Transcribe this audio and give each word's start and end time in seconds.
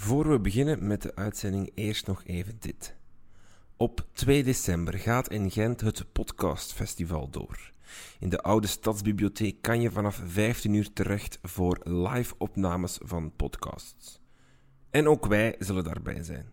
Voor 0.00 0.28
we 0.28 0.40
beginnen 0.40 0.86
met 0.86 1.02
de 1.02 1.14
uitzending, 1.14 1.70
eerst 1.74 2.06
nog 2.06 2.24
even 2.24 2.56
dit. 2.58 2.94
Op 3.76 4.06
2 4.12 4.44
december 4.44 4.98
gaat 4.98 5.30
in 5.30 5.50
Gent 5.50 5.80
het 5.80 6.12
Podcastfestival 6.12 7.30
door. 7.30 7.72
In 8.18 8.28
de 8.28 8.42
oude 8.42 8.66
stadsbibliotheek 8.66 9.62
kan 9.62 9.80
je 9.80 9.90
vanaf 9.90 10.20
15 10.26 10.74
uur 10.74 10.92
terecht 10.92 11.38
voor 11.42 11.80
live 11.82 12.34
opnames 12.38 12.98
van 13.02 13.32
podcasts. 13.36 14.20
En 14.90 15.08
ook 15.08 15.26
wij 15.26 15.56
zullen 15.58 15.84
daarbij 15.84 16.22
zijn. 16.22 16.46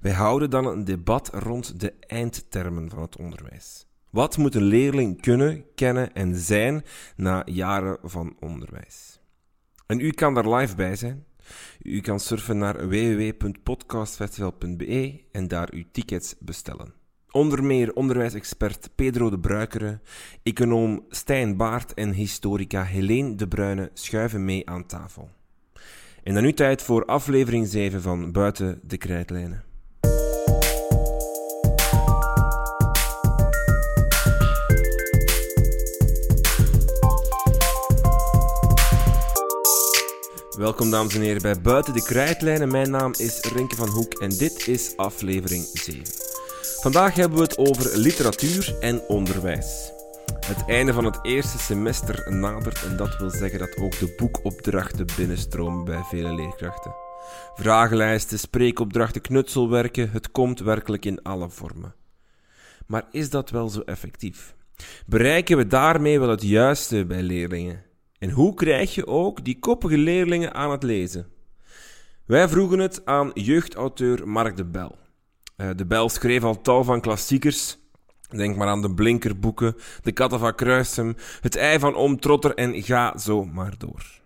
Wij 0.00 0.12
houden 0.12 0.50
dan 0.50 0.66
een 0.66 0.84
debat 0.84 1.30
rond 1.32 1.80
de 1.80 1.92
eindtermen 2.00 2.90
van 2.90 3.02
het 3.02 3.16
onderwijs. 3.16 3.86
Wat 4.10 4.36
moet 4.36 4.54
een 4.54 4.62
leerling 4.62 5.20
kunnen, 5.20 5.64
kennen 5.74 6.12
en 6.12 6.36
zijn 6.36 6.84
na 7.16 7.42
jaren 7.44 7.98
van 8.02 8.36
onderwijs? 8.40 9.20
En 9.86 10.00
u 10.00 10.10
kan 10.10 10.34
daar 10.34 10.54
live 10.54 10.74
bij 10.74 10.96
zijn. 10.96 11.24
U 11.82 12.00
kan 12.00 12.20
surfen 12.20 12.58
naar 12.58 12.88
www.podcastfestival.be 12.88 15.20
en 15.32 15.48
daar 15.48 15.68
uw 15.72 15.84
tickets 15.92 16.34
bestellen. 16.38 16.92
Onder 17.30 17.64
meer 17.64 17.94
onderwijsexpert 17.94 18.90
Pedro 18.94 19.30
de 19.30 19.38
Bruikere, 19.38 20.00
econoom 20.42 21.04
Stijn 21.08 21.56
Baart 21.56 21.94
en 21.94 22.12
historica 22.12 22.82
Helene 22.82 23.34
de 23.34 23.48
Bruyne 23.48 23.90
schuiven 23.92 24.44
mee 24.44 24.68
aan 24.68 24.86
tafel. 24.86 25.30
En 26.22 26.34
dan 26.34 26.42
nu 26.42 26.52
tijd 26.52 26.82
voor 26.82 27.04
aflevering 27.04 27.66
7 27.66 28.02
van 28.02 28.32
Buiten 28.32 28.80
de 28.82 28.96
Krijtlijnen. 28.96 29.73
Welkom 40.58 40.90
dames 40.90 41.14
en 41.14 41.20
heren 41.20 41.42
bij 41.42 41.60
Buiten 41.60 41.92
de 41.92 42.02
Krijtlijnen. 42.02 42.70
Mijn 42.70 42.90
naam 42.90 43.12
is 43.18 43.40
Renke 43.40 43.76
van 43.76 43.88
Hoek 43.88 44.12
en 44.12 44.28
dit 44.28 44.68
is 44.68 44.96
aflevering 44.96 45.64
7. 45.72 46.02
Vandaag 46.80 47.14
hebben 47.14 47.38
we 47.38 47.44
het 47.44 47.58
over 47.58 47.98
literatuur 47.98 48.76
en 48.80 49.00
onderwijs. 49.08 49.92
Het 50.46 50.64
einde 50.66 50.92
van 50.92 51.04
het 51.04 51.18
eerste 51.22 51.58
semester 51.58 52.32
nadert 52.32 52.84
en 52.84 52.96
dat 52.96 53.16
wil 53.16 53.30
zeggen 53.30 53.58
dat 53.58 53.76
ook 53.76 53.98
de 53.98 54.14
boekopdrachten 54.16 55.06
binnenstromen 55.16 55.84
bij 55.84 56.02
vele 56.02 56.34
leerkrachten. 56.34 56.94
Vragenlijsten, 57.54 58.38
spreekopdrachten, 58.38 59.20
knutselwerken, 59.20 60.10
het 60.10 60.30
komt 60.30 60.60
werkelijk 60.60 61.04
in 61.04 61.22
alle 61.22 61.50
vormen. 61.50 61.94
Maar 62.86 63.04
is 63.10 63.30
dat 63.30 63.50
wel 63.50 63.68
zo 63.68 63.80
effectief? 63.80 64.54
Bereiken 65.06 65.56
we 65.56 65.66
daarmee 65.66 66.20
wel 66.20 66.28
het 66.28 66.42
juiste 66.42 67.04
bij 67.04 67.22
leerlingen? 67.22 67.92
En 68.24 68.30
hoe 68.30 68.54
krijg 68.54 68.94
je 68.94 69.06
ook 69.06 69.44
die 69.44 69.58
koppige 69.58 69.98
leerlingen 69.98 70.54
aan 70.54 70.70
het 70.70 70.82
lezen? 70.82 71.26
Wij 72.26 72.48
vroegen 72.48 72.78
het 72.78 73.04
aan 73.04 73.30
jeugdauteur 73.34 74.28
Mark 74.28 74.56
de 74.56 74.64
Bel. 74.64 74.98
Uh, 75.56 75.70
de 75.76 75.86
Bel 75.86 76.08
schreef 76.08 76.42
al 76.42 76.60
tal 76.60 76.84
van 76.84 77.00
klassiekers. 77.00 77.78
Denk 78.30 78.56
maar 78.56 78.68
aan 78.68 78.82
de 78.82 78.94
Blinkerboeken, 78.94 79.76
de 80.02 80.12
Katten 80.12 80.38
van 80.38 80.54
Kruisem, 80.54 81.16
Het 81.40 81.56
Ei 81.56 81.78
van 81.78 81.94
Oom 81.94 82.20
Trotter 82.20 82.54
en 82.54 82.82
ga 82.82 83.18
zo 83.18 83.44
maar 83.44 83.74
door. 83.78 84.20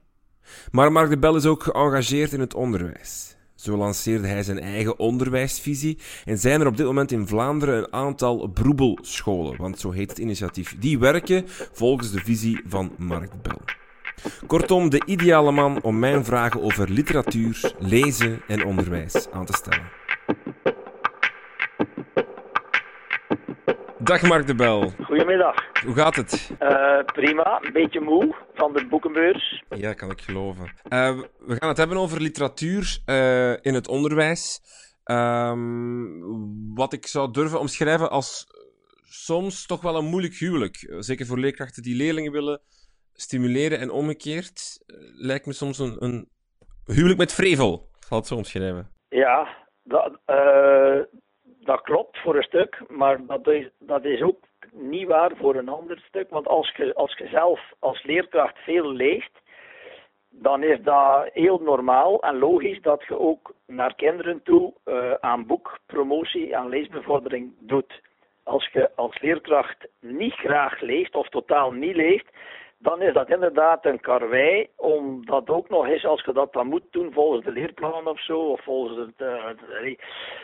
Maar 0.70 0.92
Mark 0.92 1.10
de 1.10 1.18
Bel 1.18 1.36
is 1.36 1.46
ook 1.46 1.62
geëngageerd 1.62 2.32
in 2.32 2.40
het 2.40 2.54
onderwijs. 2.54 3.36
Zo 3.54 3.76
lanceerde 3.76 4.26
hij 4.26 4.42
zijn 4.42 4.60
eigen 4.60 4.98
onderwijsvisie 4.98 5.98
en 6.24 6.38
zijn 6.38 6.60
er 6.60 6.66
op 6.66 6.76
dit 6.76 6.86
moment 6.86 7.12
in 7.12 7.26
Vlaanderen 7.26 7.78
een 7.78 7.92
aantal 7.92 8.46
broebelscholen, 8.46 9.56
want 9.56 9.78
zo 9.78 9.90
heet 9.90 10.10
het 10.10 10.18
initiatief. 10.18 10.76
Die 10.78 10.98
werken 10.98 11.44
volgens 11.72 12.10
de 12.10 12.20
visie 12.20 12.60
van 12.66 12.92
Mark 12.96 13.30
de 13.30 13.38
Bel. 13.42 13.77
Kortom, 14.46 14.90
de 14.90 15.02
ideale 15.06 15.52
man 15.52 15.82
om 15.82 15.98
mijn 15.98 16.24
vragen 16.24 16.62
over 16.62 16.90
literatuur, 16.90 17.72
lezen 17.78 18.42
en 18.46 18.64
onderwijs 18.64 19.30
aan 19.30 19.46
te 19.46 19.52
stellen. 19.52 19.90
Dag 23.98 24.22
Mark 24.22 24.46
de 24.46 24.54
Bel. 24.54 24.92
Goedemiddag. 25.04 25.54
Hoe 25.84 25.94
gaat 25.94 26.16
het? 26.16 26.50
Uh, 26.62 27.04
prima, 27.04 27.60
een 27.62 27.72
beetje 27.72 28.00
moe 28.00 28.34
van 28.54 28.72
de 28.72 28.86
boekenbeurs. 28.86 29.62
Ja, 29.68 29.92
kan 29.92 30.10
ik 30.10 30.20
geloven. 30.20 30.64
Uh, 30.64 31.20
we 31.38 31.56
gaan 31.56 31.68
het 31.68 31.76
hebben 31.76 31.96
over 31.96 32.20
literatuur 32.20 32.98
uh, 33.06 33.50
in 33.50 33.74
het 33.74 33.88
onderwijs. 33.88 34.60
Um, 35.04 36.74
wat 36.74 36.92
ik 36.92 37.06
zou 37.06 37.32
durven 37.32 37.60
omschrijven 37.60 38.10
als 38.10 38.46
soms 39.04 39.66
toch 39.66 39.80
wel 39.80 39.96
een 39.96 40.04
moeilijk 40.04 40.34
huwelijk. 40.34 40.94
Zeker 40.98 41.26
voor 41.26 41.38
leerkrachten 41.38 41.82
die 41.82 41.96
leerlingen 41.96 42.32
willen 42.32 42.60
stimuleren 43.20 43.78
en 43.78 43.90
omgekeerd 43.90 44.82
uh, 44.86 44.96
lijkt 45.14 45.46
me 45.46 45.52
soms 45.52 45.78
een, 45.78 45.96
een 45.98 46.28
huwelijk 46.84 47.18
met 47.18 47.34
vrevel. 47.34 47.88
Zal 47.98 48.18
het 48.18 48.26
zo 48.26 48.34
omschrijven. 48.34 48.88
Ja, 49.08 49.48
dat, 49.82 50.18
uh, 50.26 51.00
dat 51.42 51.80
klopt 51.80 52.18
voor 52.18 52.36
een 52.36 52.42
stuk, 52.42 52.82
maar 52.88 53.26
dat 53.26 53.46
is, 53.46 53.68
dat 53.78 54.04
is 54.04 54.22
ook 54.22 54.44
niet 54.72 55.06
waar 55.06 55.32
voor 55.36 55.56
een 55.56 55.68
ander 55.68 56.04
stuk. 56.08 56.30
Want 56.30 56.46
als 56.46 56.72
je, 56.76 56.94
als 56.94 57.18
je 57.18 57.28
zelf 57.28 57.60
als 57.78 58.02
leerkracht 58.02 58.58
veel 58.58 58.92
leest, 58.92 59.30
dan 60.30 60.62
is 60.62 60.82
dat 60.82 61.30
heel 61.32 61.58
normaal 61.58 62.22
en 62.22 62.38
logisch 62.38 62.82
dat 62.82 63.04
je 63.08 63.18
ook 63.18 63.54
naar 63.66 63.94
kinderen 63.94 64.42
toe 64.42 64.74
uh, 64.84 65.12
aan 65.20 65.46
boekpromotie, 65.46 66.56
aan 66.56 66.68
leesbevordering 66.68 67.52
doet. 67.60 68.00
Als 68.42 68.68
je 68.72 68.90
als 68.96 69.20
leerkracht 69.20 69.86
niet 70.00 70.32
graag 70.32 70.80
leest 70.80 71.14
of 71.14 71.28
totaal 71.28 71.72
niet 71.72 71.96
leest, 71.96 72.26
dan 72.78 73.02
is 73.02 73.12
dat 73.12 73.30
inderdaad 73.30 73.84
een 73.84 74.00
karwei, 74.00 74.68
omdat 74.76 75.48
ook 75.48 75.68
nog 75.68 75.86
eens, 75.86 76.04
als 76.04 76.24
je 76.24 76.32
dat 76.32 76.52
dan 76.52 76.66
moet 76.66 76.86
doen 76.90 77.12
volgens 77.12 77.44
de 77.44 77.50
leerplan 77.50 78.06
of 78.06 78.24
zo, 78.24 78.38
of 78.38 78.62
volgens 78.62 78.98
het, 78.98 79.28
uh, 79.28 79.44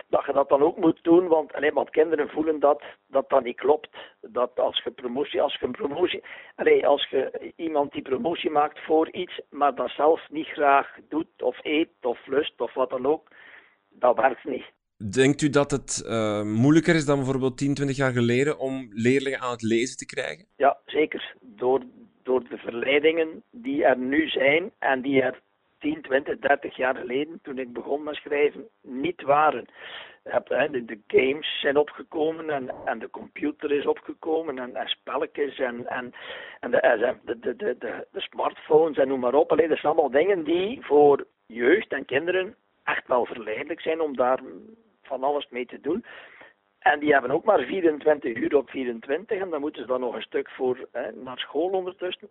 dat 0.09 0.25
je 0.27 0.33
dat 0.33 0.49
dan 0.49 0.63
ook 0.63 0.77
moet 0.77 0.99
doen, 1.03 1.29
want, 1.29 1.53
alleen, 1.53 1.75
want 1.75 1.91
kinderen 1.91 2.29
voelen 2.29 2.61
dat, 2.61 2.83
dat 3.07 3.29
dat 3.29 3.45
niet 3.45 3.57
klopt. 3.57 3.89
Dat 4.21 4.51
als 4.61 4.83
je 4.85 4.91
promotie, 4.91 5.43
als 5.43 5.57
je 5.61 5.67
een 5.67 5.73
promotie, 5.73 6.23
allee, 6.55 6.87
als 6.87 7.09
je 7.11 7.53
iemand 7.57 7.93
die 7.93 8.03
promotie 8.03 8.51
maakt 8.51 8.79
voor 8.85 9.11
iets, 9.11 9.41
maar 9.51 9.75
dat 9.75 9.91
zelf 9.91 10.21
niet 10.31 10.47
graag 10.47 10.97
doet, 11.09 11.43
of 11.43 11.59
eet, 11.63 11.89
of 12.03 12.27
lust, 12.27 12.61
of 12.61 12.75
wat 12.75 12.91
dan 12.91 13.07
ook, 13.07 13.29
dat 13.89 14.17
werkt 14.17 14.45
niet. 14.45 14.65
Denkt 15.13 15.43
u 15.43 15.51
dat 15.51 15.71
het 15.71 16.03
uh, 16.07 16.43
moeilijker 16.43 16.95
is 16.95 17.05
dan 17.05 17.17
bijvoorbeeld 17.17 17.59
10, 17.59 17.75
20 17.75 17.97
jaar 17.97 18.13
geleden 18.13 18.59
om 18.59 18.89
leerlingen 18.91 19.41
aan 19.41 19.51
het 19.51 19.63
lezen 19.63 19.97
te 19.97 20.07
krijgen? 20.07 20.47
Ja, 20.57 20.79
zeker. 20.87 21.35
Door 21.41 21.83
door 22.25 22.49
de 22.49 22.59
verleidingen 22.59 23.43
die 23.51 23.85
er 23.85 23.99
nu 23.99 24.29
zijn 24.29 24.71
en 24.79 25.01
die 25.01 25.23
er 25.23 25.41
10, 25.79 26.03
20, 26.03 26.39
30 26.39 26.77
jaar 26.77 26.97
geleden, 26.97 27.39
toen 27.43 27.59
ik 27.59 27.73
begon 27.73 28.03
met 28.03 28.15
schrijven, 28.15 28.69
niet 28.81 29.23
waren. 29.23 29.67
De 30.23 30.99
games 31.07 31.61
zijn 31.61 31.77
opgekomen 31.77 32.51
en, 32.51 32.71
en 32.85 32.99
de 32.99 33.11
computer 33.11 33.73
is 33.73 33.87
opgekomen 33.87 34.59
en, 34.59 34.77
en 34.77 34.89
spelletjes 34.89 35.59
en, 35.59 35.87
en, 35.87 36.13
en 36.61 36.71
de, 36.71 37.15
de, 37.25 37.39
de, 37.39 37.57
de, 37.57 38.07
de, 38.13 38.21
smartphones 38.21 38.97
en 38.97 39.09
noem 39.09 39.21
maar 39.21 39.35
op. 39.35 39.53
Alleen, 39.53 39.69
dat 39.69 39.79
zijn 39.79 39.93
allemaal 39.93 40.21
dingen 40.21 40.45
die 40.45 40.79
voor 40.81 41.27
jeugd 41.47 41.93
en 41.93 42.05
kinderen 42.05 42.55
echt 42.85 43.07
wel 43.07 43.27
verleidelijk 43.27 43.81
zijn 43.81 44.01
om 44.01 44.17
daar 44.17 44.41
van 45.03 45.23
alles 45.23 45.47
mee 45.51 45.67
te 45.67 45.81
doen. 45.81 46.05
En 46.93 47.01
die 47.01 47.13
hebben 47.13 47.31
ook 47.31 47.45
maar 47.45 47.65
24 47.65 48.37
uur 48.37 48.57
op 48.57 48.71
24 48.71 49.41
en 49.41 49.51
dan 49.51 49.61
moeten 49.61 49.83
ze 49.83 49.89
dan 49.89 50.01
nog 50.01 50.15
een 50.15 50.23
stuk 50.23 50.51
voor 50.51 50.89
hè, 50.93 51.13
naar 51.13 51.39
school 51.39 51.69
ondertussen. 51.69 52.29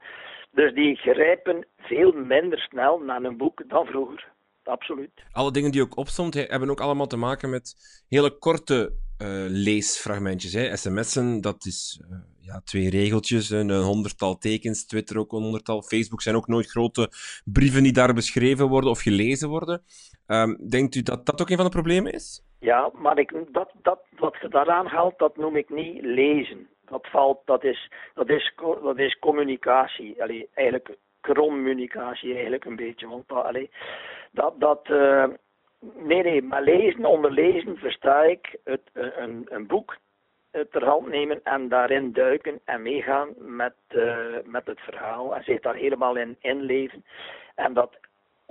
Dus 0.52 0.74
die 0.74 0.96
grijpen 0.96 1.66
veel 1.78 2.12
minder 2.12 2.60
snel 2.60 3.00
naar 3.00 3.24
een 3.24 3.38
boek 3.38 3.64
dan 3.68 3.86
vroeger. 3.86 4.32
Absoluut. 4.64 5.12
Alle 5.32 5.52
dingen 5.52 5.72
die 5.72 5.82
ook 5.82 5.98
opstond 5.98 6.34
hebben 6.34 6.70
ook 6.70 6.80
allemaal 6.80 7.08
te 7.08 7.18
maken 7.18 7.50
met 7.50 7.76
hele 8.10 8.38
korte 8.38 8.94
uh, 9.22 9.28
leesfragmentjes. 9.48 10.54
Hè. 10.54 10.78
SMS'en, 10.78 11.42
dat 11.42 11.66
is 11.66 12.02
uh, 12.12 12.18
ja, 12.40 12.62
twee 12.64 12.90
regeltjes, 12.90 13.50
een 13.50 13.72
honderdtal 13.72 14.38
tekens. 14.38 14.86
Twitter 14.86 15.18
ook 15.18 15.32
een 15.32 15.42
honderdtal. 15.42 15.82
Facebook 15.82 16.22
zijn 16.22 16.36
ook 16.36 16.48
nooit 16.48 16.70
grote 16.70 17.10
brieven 17.46 17.84
die 17.84 17.94
daar 17.94 18.14
beschreven 18.14 18.68
worden 18.68 18.90
of 18.90 19.02
gelezen 19.02 19.50
worden. 19.50 19.84
Um, 20.28 20.70
denkt 20.70 20.96
u 20.96 21.02
dat 21.02 21.26
dat 21.26 21.42
ook 21.42 21.50
een 21.50 21.56
van 21.56 21.66
de 21.66 21.72
problemen 21.72 22.14
is? 22.14 22.42
Ja, 22.64 22.90
maar 22.94 23.20
ik, 23.20 23.54
dat, 23.54 23.72
dat, 23.82 24.00
wat 24.18 24.36
je 24.42 24.48
daaraan 24.48 24.86
haalt, 24.86 25.20
dat 25.20 25.38
noem 25.38 25.56
ik 25.56 25.70
niet 25.70 26.02
lezen. 26.02 26.70
Dat, 26.86 27.08
valt, 27.08 27.42
dat, 27.46 27.64
is, 27.64 27.92
dat, 28.14 28.30
is, 28.30 28.54
dat 28.82 28.98
is 28.98 29.20
communicatie. 29.20 30.22
Allee, 30.24 30.50
eigenlijk 30.54 30.98
communicatie 31.22 32.34
eigenlijk 32.34 32.66
een 32.66 32.76
beetje. 32.76 33.08
Want 33.08 33.32
allee, 33.32 33.70
dat, 34.32 34.60
dat, 34.60 34.88
uh, 34.90 35.26
nee, 35.80 36.24
nee, 36.24 36.42
maar 36.42 36.62
lezen, 36.62 37.06
onder 37.06 37.32
lezen 37.32 37.78
versta 37.78 38.24
ik 38.24 38.56
het, 38.64 38.90
een, 38.94 39.46
een 39.50 39.68
boek 39.68 39.98
ter 40.52 40.86
hand 40.86 41.08
nemen 41.08 41.44
en 41.44 41.70
daarin 41.70 42.14
duiken 42.14 42.60
en 42.66 42.82
meegaan 42.82 43.34
met, 43.38 43.76
met 44.46 44.66
het 44.66 44.80
verhaal 44.80 45.36
en 45.36 45.44
zich 45.44 45.60
daar 45.60 45.76
helemaal 45.76 46.16
in 46.16 46.36
inleven. 46.40 47.06
En 47.56 47.74
dat 47.74 47.98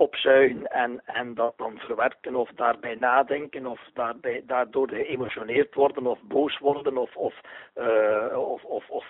opzuigen 0.03 0.67
en, 0.67 1.01
en 1.05 1.33
dat 1.33 1.53
dan 1.57 1.77
verwerken 1.77 2.35
of 2.35 2.49
daarbij 2.55 2.95
nadenken 2.95 3.65
of 3.65 3.81
daarbij, 3.93 4.43
daardoor 4.47 4.89
geëmotioneerd 4.89 5.73
worden 5.73 6.05
of 6.07 6.19
boos 6.21 6.57
worden 6.59 6.97
of, 6.97 7.15
of, 7.15 7.33
uh, 7.75 8.37
of, 8.37 8.63
of, 8.63 8.89
of 8.89 9.05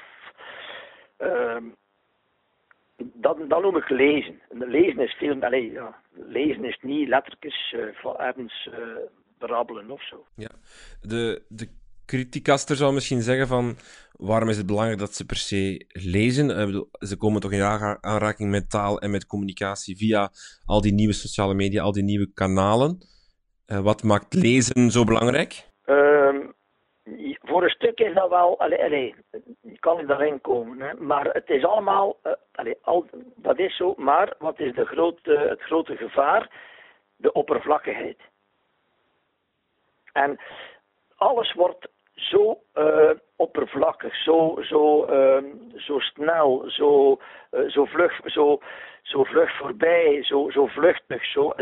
uh, 1.20 1.58
dat, 2.98 3.38
dat 3.50 3.62
noem 3.62 3.78
ik 3.78 3.90
lezen. 3.90 4.42
Lezen 4.50 5.00
is 5.00 5.14
veel, 5.14 5.42
allez, 5.42 5.72
ja, 5.72 6.02
lezen 6.12 6.66
is 6.66 6.78
niet 6.82 7.08
letterlijk 7.08 7.72
uh, 7.74 7.86
van 7.94 8.18
ergens 8.18 8.70
uh, 8.72 8.98
brabbelen 9.38 9.92
of 9.92 10.04
zo. 10.04 10.26
Ja, 10.36 10.50
de, 11.02 11.42
de 11.48 11.68
criticaster 12.06 12.76
zou 12.76 12.94
misschien 12.94 13.22
zeggen 13.22 13.48
van 13.48 13.76
waarom 14.18 14.50
is 14.50 14.58
het 14.58 14.66
belangrijk 14.66 15.00
dat 15.00 15.14
ze 15.14 15.26
per 15.26 15.36
se 15.36 15.86
lezen? 15.88 16.50
Uh, 16.50 16.82
ze 17.00 17.18
komen 17.18 17.42
toch 17.42 17.52
in 17.52 17.62
aanraking 18.02 18.50
met 18.50 18.70
taal 18.70 19.00
en 19.00 19.12
met 19.12 19.26
communicatie 19.26 19.98
via 19.98 20.32
al 20.66 20.82
die 20.82 20.94
nieuwe 20.94 21.14
sociale 21.14 21.54
media, 21.54 21.84
al 21.84 21.92
die 21.92 22.04
nieuwe 22.04 22.34
kanalen. 22.34 22.98
wat 23.66 24.04
maakt 24.04 24.34
lezen 24.34 24.92
zo 24.92 25.04
belangrijk? 25.04 25.72
Ehm, 25.86 26.40
voor 27.42 27.64
een 27.64 27.70
stuk 27.70 28.00
is 28.00 28.14
dat 28.14 28.30
wel, 28.30 28.60
allee, 28.60 29.16
kan 29.80 30.00
ik 30.00 30.08
daarin 30.08 30.42
komen, 30.42 30.80
hè, 30.80 30.94
maar 30.94 31.26
het 31.26 31.50
is 31.50 31.66
allemaal, 31.66 32.18
al, 32.82 33.06
dat 33.36 33.60
is 33.60 33.76
zo, 33.76 33.94
maar 33.98 34.34
wat 34.40 34.60
is 34.60 34.76
de 34.76 34.86
grote, 34.86 35.46
het 35.50 35.62
grote 35.62 35.96
gevaar? 35.96 36.72
De 37.16 37.32
oppervlakkigheid. 37.32 38.20
En 40.14 40.40
alles 41.16 41.54
wordt 41.54 41.88
zo 42.14 42.60
oppervlakkig, 43.44 44.16
zo, 44.16 44.58
zo, 44.62 45.08
uh, 45.10 45.44
zo 45.76 46.00
snel, 46.00 46.64
zo, 46.68 47.20
uh, 47.52 47.70
zo, 47.70 47.86
vlug, 47.86 48.20
zo, 48.26 48.60
zo 49.02 49.24
vlug 49.24 49.58
voorbij, 49.58 50.24
zo, 50.24 50.50
zo 50.50 50.66
vluchtig. 50.66 51.26
Zo, 51.26 51.54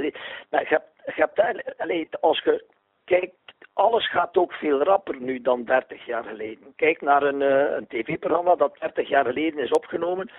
als 2.22 2.40
je 2.44 2.66
kijkt 3.06 3.36
alles 3.74 4.10
gaat 4.10 4.38
ook 4.38 4.54
veel 4.54 4.84
rapper 4.84 5.22
nu 5.22 5.42
dan 5.42 5.64
30 5.64 6.06
jaar 6.06 6.24
geleden. 6.24 6.74
Kijk 6.76 7.02
naar 7.02 7.24
een, 7.24 7.42
uh, 7.42 7.76
een 7.76 7.88
tv-programma 7.88 8.56
dat 8.56 8.78
30 8.80 9.08
jaar 9.08 9.26
geleden 9.26 9.64
is 9.64 9.72
opgenomen. 9.72 10.32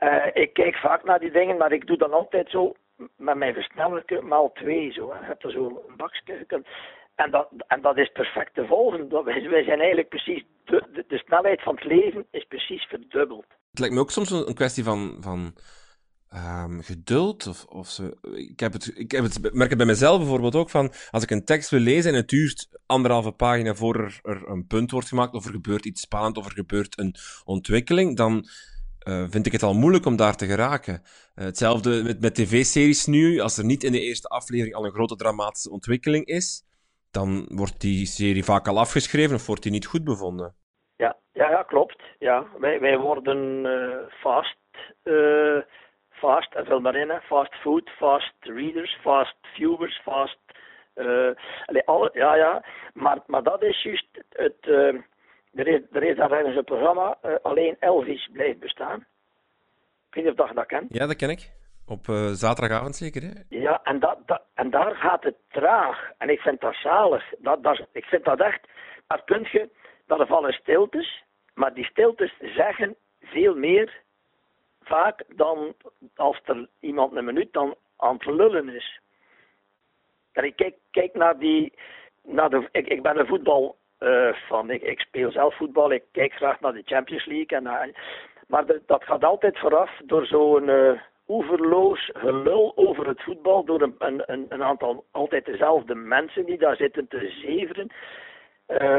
Uh, 0.00 0.26
ik 0.32 0.52
kijk 0.52 0.76
vaak 0.76 1.04
naar 1.04 1.18
die 1.18 1.30
dingen, 1.30 1.56
maar 1.56 1.72
ik 1.72 1.86
doe 1.86 1.96
dan 1.96 2.12
altijd 2.12 2.50
zo 2.50 2.74
met 3.16 3.36
mijn 3.36 3.54
versnellerke 3.54 4.22
maal 4.22 4.52
twee. 4.52 4.92
Zo. 4.92 5.06
Je 5.20 5.26
hebt 5.26 5.44
er 5.44 5.50
zo 5.50 5.82
een. 6.46 6.66
En 7.24 7.30
dat, 7.30 7.48
en 7.66 7.80
dat 7.80 7.96
is 7.96 8.10
perfect 8.12 8.54
te 8.54 8.66
volgen. 8.66 9.24
Wij, 9.24 9.64
zijn 9.64 9.78
eigenlijk 9.78 10.08
precies. 10.08 10.44
De, 10.64 11.04
de, 11.08 11.18
snelheid 11.18 11.62
van 11.62 11.74
het 11.74 11.84
leven 11.84 12.26
is 12.30 12.44
precies 12.48 12.84
verdubbeld. 12.84 13.44
Het 13.70 13.78
lijkt 13.78 13.94
me 13.94 14.00
ook 14.00 14.10
soms 14.10 14.30
een 14.30 14.54
kwestie 14.54 14.84
van. 14.84 15.16
van 15.20 15.54
um, 16.34 16.82
geduld. 16.82 17.46
Of, 17.46 17.64
of 17.64 17.98
ik, 18.32 18.60
heb 18.60 18.72
het, 18.72 18.92
ik 18.94 19.10
heb 19.10 19.22
het, 19.22 19.54
merk 19.54 19.68
het 19.68 19.78
bij 19.78 19.86
mezelf 19.86 20.18
bijvoorbeeld 20.18 20.54
ook 20.54 20.70
van, 20.70 20.92
als 21.10 21.22
ik 21.22 21.30
een 21.30 21.44
tekst 21.44 21.70
wil 21.70 21.80
lezen 21.80 22.10
en 22.10 22.16
het 22.16 22.28
duurt 22.28 22.68
anderhalve 22.86 23.32
pagina 23.32 23.74
voor 23.74 24.20
er, 24.22 24.48
een 24.48 24.66
punt 24.66 24.90
wordt 24.90 25.08
gemaakt, 25.08 25.34
of 25.34 25.44
er 25.44 25.50
gebeurt 25.50 25.84
iets 25.84 26.00
spannend, 26.00 26.36
of 26.36 26.46
er 26.46 26.52
gebeurt 26.52 26.98
een 26.98 27.14
ontwikkeling, 27.44 28.16
dan 28.16 28.48
uh, 29.08 29.24
vind 29.28 29.46
ik 29.46 29.52
het 29.52 29.62
al 29.62 29.74
moeilijk 29.74 30.06
om 30.06 30.16
daar 30.16 30.36
te 30.36 30.46
geraken. 30.46 31.02
Uh, 31.02 31.44
hetzelfde 31.44 32.02
met, 32.02 32.20
met 32.20 32.34
tv-series 32.34 33.06
nu, 33.06 33.40
als 33.40 33.58
er 33.58 33.64
niet 33.64 33.84
in 33.84 33.92
de 33.92 34.00
eerste 34.00 34.28
aflevering 34.28 34.74
al 34.74 34.84
een 34.84 34.92
grote 34.92 35.16
dramatische 35.16 35.70
ontwikkeling 35.70 36.26
is, 36.26 36.62
dan 37.10 37.46
wordt 37.48 37.80
die 37.80 38.06
serie 38.06 38.44
vaak 38.44 38.68
al 38.68 38.78
afgeschreven 38.78 39.34
of 39.34 39.46
wordt 39.46 39.62
die 39.62 39.72
niet 39.72 39.86
goed 39.86 40.04
bevonden. 40.04 40.54
Ja, 40.96 41.16
ja, 41.32 41.50
ja 41.50 41.62
klopt. 41.62 42.02
Ja. 42.18 42.46
Wij, 42.58 42.80
wij 42.80 42.98
worden 42.98 43.64
uh, 43.64 43.96
vast 44.20 44.56
fast, 46.18 46.54
en 46.54 46.66
vul 46.66 46.80
maar 46.80 46.96
in, 46.96 47.20
fast 47.22 47.54
food, 47.54 47.90
fast 47.90 48.34
readers, 48.40 48.98
fast 49.00 49.36
viewers, 49.54 50.00
fast... 50.02 50.38
Uh, 50.94 51.30
alle, 51.84 52.10
ja, 52.12 52.36
ja, 52.36 52.64
maar, 52.94 53.18
maar 53.26 53.42
dat 53.42 53.62
is 53.62 53.82
juist 53.82 54.06
het... 54.28 54.56
Uh, 54.66 54.94
er, 55.54 55.66
is, 55.66 55.80
er 55.92 56.02
is 56.02 56.16
daar 56.16 56.32
ergens 56.32 56.56
een 56.56 56.64
programma, 56.64 57.18
uh, 57.24 57.34
alleen 57.42 57.76
Elvis 57.80 58.28
blijft 58.32 58.58
bestaan. 58.58 58.98
Ik 60.08 60.14
weet 60.14 60.24
niet 60.24 60.40
of 60.40 60.48
je 60.48 60.54
dat 60.54 60.66
kent. 60.66 60.94
Ja, 60.94 61.06
dat 61.06 61.16
ken 61.16 61.30
ik. 61.30 61.50
Op 61.88 62.04
zaterdagavond 62.32 62.96
zeker, 62.96 63.22
hè? 63.22 63.30
Ja, 63.48 63.80
en, 63.82 63.98
dat, 63.98 64.42
en 64.54 64.70
daar 64.70 64.94
gaat 64.94 65.22
het 65.22 65.36
traag. 65.48 66.10
En 66.18 66.28
ik 66.28 66.40
vind 66.40 66.60
dat 66.60 66.74
zalig. 66.74 67.24
Dat, 67.38 67.62
dat, 67.62 67.86
ik 67.92 68.04
vind 68.04 68.24
dat 68.24 68.40
echt... 68.40 68.60
Maar 69.06 69.22
punt 69.22 69.48
je, 69.48 69.68
dat 70.06 70.20
er 70.20 70.26
vallen 70.26 70.52
stiltes, 70.52 71.22
maar 71.54 71.74
die 71.74 71.84
stiltes 71.84 72.34
zeggen 72.40 72.96
veel 73.22 73.54
meer 73.54 74.00
vaak 74.82 75.24
dan 75.28 75.74
als 76.16 76.40
er 76.44 76.68
iemand 76.80 77.16
een 77.16 77.24
minuut 77.24 77.52
dan 77.52 77.74
aan 77.96 78.14
het 78.14 78.26
lullen 78.26 78.68
is. 78.68 79.00
Ik 80.32 80.56
kijk, 80.56 80.74
kijk 80.90 81.14
naar 81.14 81.38
die. 81.38 81.72
Naar 82.22 82.50
de, 82.50 82.68
ik, 82.72 82.86
ik 82.86 83.02
ben 83.02 83.18
een 83.18 83.26
voetbal 83.26 83.76
uh, 84.00 84.34
van. 84.48 84.70
Ik, 84.70 84.82
ik, 84.82 85.00
speel 85.00 85.30
zelf 85.30 85.56
voetbal, 85.56 85.92
ik 85.92 86.04
kijk 86.12 86.32
graag 86.32 86.60
naar 86.60 86.72
de 86.72 86.82
Champions 86.84 87.24
League. 87.24 87.58
En, 87.58 87.94
maar 88.46 88.66
de, 88.66 88.82
dat 88.86 89.04
gaat 89.04 89.24
altijd 89.24 89.58
vooraf 89.58 90.00
door 90.04 90.26
zo'n 90.26 90.68
uh, 90.68 91.00
oeverloos 91.28 92.10
gelul 92.12 92.72
over 92.76 93.06
het 93.06 93.22
voetbal. 93.22 93.64
Door 93.64 93.82
een, 93.82 93.94
een, 93.98 94.46
een, 94.48 94.62
aantal 94.62 95.04
altijd 95.10 95.44
dezelfde 95.44 95.94
mensen 95.94 96.44
die 96.44 96.58
daar 96.58 96.76
zitten 96.76 97.08
te 97.08 97.30
zeveren. 97.42 97.90
Uh, 98.68 98.96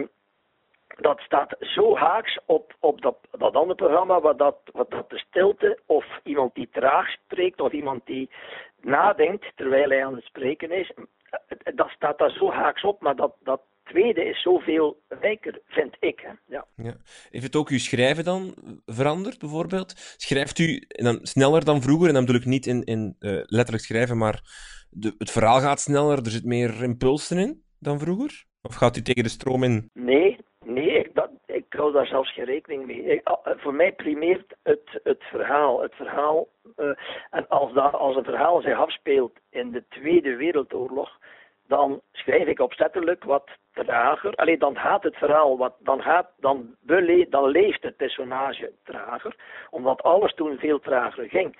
dat 0.98 1.20
staat 1.20 1.56
zo 1.60 1.96
haaks 1.96 2.40
op, 2.46 2.74
op 2.80 3.02
dat, 3.02 3.18
dat 3.32 3.56
andere 3.56 3.76
programma, 3.76 4.22
wat 4.22 4.38
dat, 4.38 4.58
wat 4.72 4.90
dat 4.90 5.10
de 5.10 5.18
stilte 5.18 5.80
of 5.86 6.06
iemand 6.24 6.56
die 6.56 6.70
traag 6.72 7.10
spreekt 7.10 7.62
of 7.62 7.72
iemand 7.72 8.06
die 8.06 8.30
nadenkt 8.82 9.52
terwijl 9.56 9.90
hij 9.90 10.06
aan 10.06 10.16
het 10.16 10.24
spreken 10.24 10.72
is, 10.72 10.92
dat 11.76 11.90
staat 11.90 12.18
daar 12.18 12.32
zo 12.32 12.52
haaks 12.52 12.84
op, 12.84 13.02
maar 13.02 13.16
dat, 13.16 13.34
dat 13.40 13.62
tweede 13.92 14.26
is 14.26 14.42
zoveel 14.42 15.02
rijker, 15.08 15.62
vind 15.66 15.96
ik. 16.00 16.20
Hè. 16.20 16.56
Ja. 16.56 16.66
Ja. 16.76 16.96
Heeft 17.30 17.44
het 17.44 17.56
ook 17.56 17.70
uw 17.70 17.78
schrijven 17.78 18.24
dan 18.24 18.54
veranderd, 18.86 19.40
bijvoorbeeld? 19.40 19.94
Schrijft 20.18 20.60
u 20.60 20.84
dan 20.88 21.20
sneller 21.22 21.66
dan 21.66 21.82
vroeger? 21.82 22.08
En 22.08 22.14
dan 22.14 22.26
bedoel 22.26 22.42
ik 22.42 22.48
niet 22.48 22.66
in, 22.66 22.84
in 22.84 23.16
uh, 23.20 23.32
letterlijk 23.46 23.84
schrijven, 23.84 24.18
maar 24.18 24.42
de, 24.90 25.16
het 25.18 25.32
verhaal 25.32 25.60
gaat 25.60 25.80
sneller, 25.80 26.18
er 26.18 26.32
zit 26.32 26.46
meer 26.46 26.84
impulsen 26.84 27.38
in 27.38 27.64
dan 27.80 28.00
vroeger? 28.00 28.46
Of 28.62 28.76
gaat 28.76 28.98
u 28.98 29.02
tegen 29.02 29.24
de 29.24 29.30
stroom 29.30 29.64
in? 29.64 29.90
Nee, 29.94 30.38
Nee, 30.66 30.90
ik, 30.90 31.16
dat, 31.16 31.30
ik 31.46 31.66
hou 31.70 31.92
daar 31.92 32.08
zelfs 32.08 32.34
geen 32.34 32.46
rekening 32.46 32.86
mee. 32.86 33.22
Eh, 33.24 33.34
voor 33.58 33.74
mij 33.74 33.94
primeert 33.94 34.56
het, 34.64 35.00
het 35.04 35.24
verhaal. 35.24 35.82
Het 35.82 35.96
verhaal 35.96 36.48
uh, 36.78 36.92
en 37.30 37.48
als, 37.48 37.74
dat, 37.74 37.94
als 37.94 38.16
een 38.16 38.24
verhaal 38.24 38.62
zich 38.62 38.78
afspeelt 38.78 39.40
in 39.50 39.72
de 39.72 39.84
Tweede 39.90 40.36
Wereldoorlog, 40.36 41.19
dan 41.70 42.02
schrijf 42.12 42.48
ik 42.48 42.60
opzettelijk 42.60 43.24
wat 43.24 43.50
trager. 43.74 44.36
Alleen 44.36 44.60
dan 44.60 44.78
gaat 44.78 45.04
het 45.04 45.16
verhaal 45.16 45.58
wat, 45.58 45.74
dan, 45.80 46.02
gaat, 46.02 46.30
dan, 46.38 46.76
bele, 46.82 47.26
dan 47.30 47.50
leeft 47.50 47.84
het 47.84 47.98
personage 47.98 48.72
trager, 48.84 49.36
omdat 49.70 50.02
alles 50.02 50.34
toen 50.34 50.58
veel 50.58 50.80
trager 50.80 51.30
ging 51.30 51.56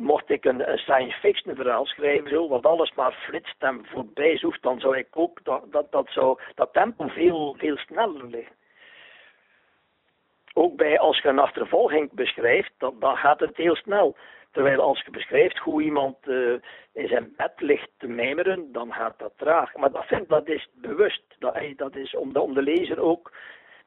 mocht 0.00 0.30
ik 0.30 0.44
een, 0.44 0.78
science 0.78 1.18
fiction 1.18 1.54
verhaal 1.54 1.86
schrijven, 1.86 2.30
zo, 2.30 2.48
wat 2.48 2.66
alles 2.66 2.92
maar 2.94 3.12
flitst 3.12 3.62
en 3.62 3.86
voorbij 3.86 4.38
zoekt, 4.38 4.62
dan 4.62 4.80
zou 4.80 4.96
ik 4.96 5.08
ook 5.10 5.44
dat, 5.44 5.72
dat, 5.72 5.92
dat, 5.92 6.06
zou, 6.08 6.38
dat 6.54 6.72
tempo 6.72 7.08
veel, 7.08 7.54
veel 7.58 7.76
sneller 7.76 8.26
liggen. 8.26 8.54
Ook 10.54 10.76
bij 10.76 10.98
als 10.98 11.18
je 11.18 11.28
een 11.28 11.38
achtervolging 11.38 12.12
beschrijft, 12.12 12.72
dan, 12.78 12.96
dan 13.00 13.16
gaat 13.16 13.40
het 13.40 13.56
heel 13.56 13.76
snel. 13.76 14.16
Terwijl 14.52 14.80
als 14.80 15.02
je 15.04 15.10
beschrijft 15.10 15.58
hoe 15.58 15.82
iemand 15.82 16.16
uh, 16.26 16.52
in 16.92 17.08
zijn 17.08 17.32
bed 17.36 17.52
ligt 17.56 17.90
te 17.98 18.06
mijmeren, 18.06 18.72
dan 18.72 18.92
gaat 18.92 19.18
dat 19.18 19.32
traag. 19.36 19.74
Maar 19.74 19.92
dat, 19.92 20.04
vind, 20.04 20.28
dat 20.28 20.48
is 20.48 20.68
bewust. 20.74 21.22
Dat, 21.38 21.58
dat 21.76 21.96
is 21.96 22.16
om 22.16 22.32
de, 22.32 22.40
om 22.40 22.54
de 22.54 22.62
lezer 22.62 23.00
ook 23.00 23.32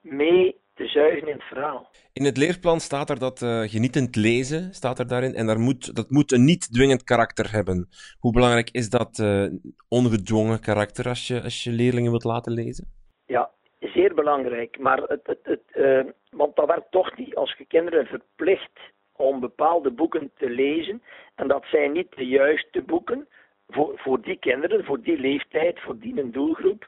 mee 0.02 0.62
te 0.74 0.88
zuigen 0.88 1.28
in 1.28 1.34
het 1.34 1.44
verhaal. 1.44 1.90
In 2.14 2.26
het 2.26 2.38
leerplan 2.38 2.80
staat 2.80 3.10
er 3.10 3.20
dat 3.20 3.42
uh, 3.42 3.62
genietend 3.62 4.16
lezen, 4.16 4.74
staat 4.74 5.00
er 5.00 5.08
daarin, 5.08 5.34
en 5.34 5.46
daar 5.46 5.60
moet, 5.60 5.96
dat 5.96 6.10
moet 6.10 6.32
een 6.32 6.46
niet 6.46 6.74
dwingend 6.74 7.04
karakter 7.04 7.52
hebben. 7.52 7.88
Hoe 8.20 8.32
belangrijk 8.32 8.70
is 8.70 8.90
dat 8.90 9.18
uh, 9.18 9.46
ongedwongen 9.88 10.60
karakter 10.60 11.08
als 11.08 11.28
je, 11.28 11.42
als 11.42 11.64
je 11.64 11.72
leerlingen 11.72 12.12
wilt 12.12 12.24
laten 12.24 12.54
lezen? 12.54 12.88
Ja, 13.26 13.52
zeer 13.80 14.14
belangrijk. 14.14 14.80
Maar 14.80 14.98
het, 14.98 15.28
het, 15.28 15.40
het, 15.44 15.64
uh, 15.74 16.04
want 16.30 16.56
dat 16.56 16.68
werkt 16.68 16.92
toch 16.92 17.18
niet 17.18 17.36
als 17.36 17.56
je 17.58 17.66
kinderen 17.66 18.06
verplicht 18.06 18.80
om 19.24 19.40
bepaalde 19.40 19.92
boeken 19.92 20.32
te 20.38 20.50
lezen. 20.50 21.02
En 21.36 21.48
dat 21.48 21.66
zijn 21.66 21.92
niet 21.92 22.16
de 22.16 22.28
juiste 22.28 22.82
boeken 22.82 23.28
voor, 23.70 23.92
voor 23.96 24.22
die 24.22 24.38
kinderen, 24.38 24.86
voor 24.86 25.02
die 25.02 25.20
leeftijd, 25.20 25.80
voor 25.80 25.98
die 25.98 26.30
doelgroep 26.30 26.88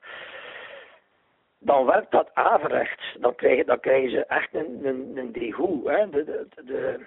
dan 1.66 1.86
werkt 1.86 2.12
dat 2.12 2.30
averechts. 2.34 3.16
Dan 3.20 3.36
krijgen, 3.36 3.66
dan 3.66 3.80
krijgen 3.80 4.10
ze 4.10 4.26
echt 4.26 4.54
een, 4.54 4.86
een, 4.86 5.12
een 5.16 5.32
degoe. 5.32 5.92
Hè. 5.92 6.10
De, 6.10 6.48
de, 6.66 7.00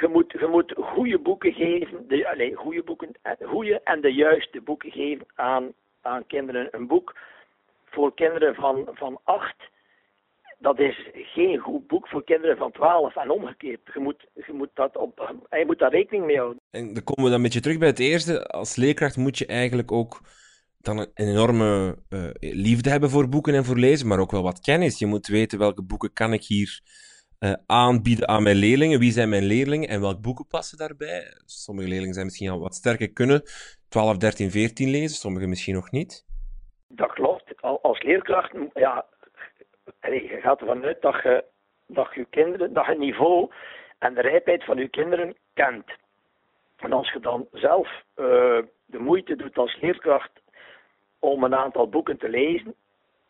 je, 0.00 0.08
moet, 0.10 0.32
je 0.38 0.46
moet 0.46 0.74
goede 0.76 1.18
boeken 1.18 1.52
geven, 1.52 2.08
de, 2.08 2.52
goede 2.54 2.82
boeken, 2.82 3.10
eh, 3.22 3.32
goede 3.48 3.80
en 3.84 4.00
de 4.00 4.12
juiste 4.12 4.60
boeken 4.60 4.90
geven 4.90 5.26
aan, 5.34 5.72
aan 6.02 6.26
kinderen. 6.26 6.68
Een 6.70 6.86
boek 6.86 7.16
voor 7.84 8.14
kinderen 8.14 8.54
van, 8.54 8.88
van 8.92 9.20
acht, 9.24 9.70
dat 10.64 10.78
is 10.78 11.08
geen 11.14 11.58
goed 11.58 11.86
boek 11.86 12.08
voor 12.08 12.24
kinderen 12.24 12.56
van 12.56 12.72
12 12.72 13.16
en 13.16 13.30
omgekeerd. 13.30 13.80
Je 13.94 14.00
moet, 14.00 14.26
je 14.34 14.52
moet, 14.52 14.70
dat 14.74 14.96
op, 14.96 15.34
je 15.50 15.64
moet 15.66 15.78
daar 15.78 15.90
rekening 15.90 16.26
mee 16.26 16.38
houden. 16.38 16.60
En 16.70 16.94
dan 16.94 17.04
komen 17.04 17.24
we 17.24 17.28
dan 17.28 17.38
een 17.38 17.42
beetje 17.42 17.60
terug 17.60 17.78
bij 17.78 17.88
het 17.88 17.98
eerste. 17.98 18.46
Als 18.46 18.76
leerkracht 18.76 19.16
moet 19.16 19.38
je 19.38 19.46
eigenlijk 19.46 19.92
ook 19.92 20.20
dan 20.80 20.98
een 20.98 21.10
enorme 21.14 21.98
uh, 22.08 22.30
liefde 22.40 22.90
hebben 22.90 23.10
voor 23.10 23.28
boeken 23.28 23.54
en 23.54 23.64
voor 23.64 23.76
lezen, 23.76 24.08
maar 24.08 24.18
ook 24.18 24.30
wel 24.30 24.42
wat 24.42 24.60
kennis. 24.60 24.98
Je 24.98 25.06
moet 25.06 25.26
weten 25.26 25.58
welke 25.58 25.82
boeken 25.82 26.12
kan 26.12 26.32
ik 26.32 26.44
hier 26.44 26.80
aanbieden 27.66 28.28
aan 28.28 28.42
mijn 28.42 28.56
leerlingen. 28.56 28.98
Wie 28.98 29.12
zijn 29.12 29.28
mijn 29.28 29.44
leerlingen 29.44 29.88
en 29.88 30.00
welke 30.00 30.20
boeken 30.20 30.46
passen 30.46 30.78
daarbij? 30.78 31.22
Sommige 31.44 31.88
leerlingen 31.88 32.14
zijn 32.14 32.26
misschien 32.26 32.50
al 32.50 32.58
wat 32.58 32.74
sterker 32.74 33.12
kunnen 33.12 33.42
12, 33.88 34.16
13, 34.16 34.50
14 34.50 34.90
lezen, 34.90 35.16
sommige 35.16 35.46
misschien 35.46 35.74
nog 35.74 35.90
niet. 35.90 36.24
Dat 36.88 37.12
klopt. 37.12 37.62
Als 37.82 38.02
leerkracht, 38.02 38.56
ja, 38.74 39.06
je 40.12 40.40
gaat 40.40 40.60
ervan 40.60 40.84
uit 40.84 41.02
dat 41.02 41.22
je, 41.22 41.44
dat 41.86 42.14
je 42.14 42.24
kinderen, 42.24 42.72
dat 42.72 42.86
je 42.86 42.94
niveau 42.94 43.50
en 43.98 44.14
de 44.14 44.20
rijpheid 44.20 44.64
van 44.64 44.76
je 44.76 44.88
kinderen 44.88 45.36
kent. 45.54 45.84
En 46.76 46.92
als 46.92 47.12
je 47.12 47.20
dan 47.20 47.48
zelf 47.52 47.88
uh, 47.88 48.26
de 48.86 48.98
moeite 48.98 49.36
doet 49.36 49.58
als 49.58 49.80
leerkracht 49.80 50.30
om 51.18 51.44
een 51.44 51.54
aantal 51.54 51.88
boeken 51.88 52.18
te 52.18 52.28
lezen, 52.28 52.74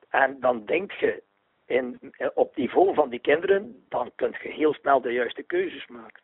en 0.09 0.37
dan 0.41 0.65
denk 0.65 0.93
je 0.93 1.23
in, 1.67 2.15
op 2.35 2.57
niveau 2.57 2.95
van 2.95 3.09
die 3.09 3.19
kinderen, 3.19 3.85
dan 3.89 4.13
kun 4.15 4.37
je 4.43 4.49
heel 4.49 4.75
snel 4.75 5.01
de 5.01 5.13
juiste 5.13 5.43
keuzes 5.43 5.87
maken. 5.87 6.23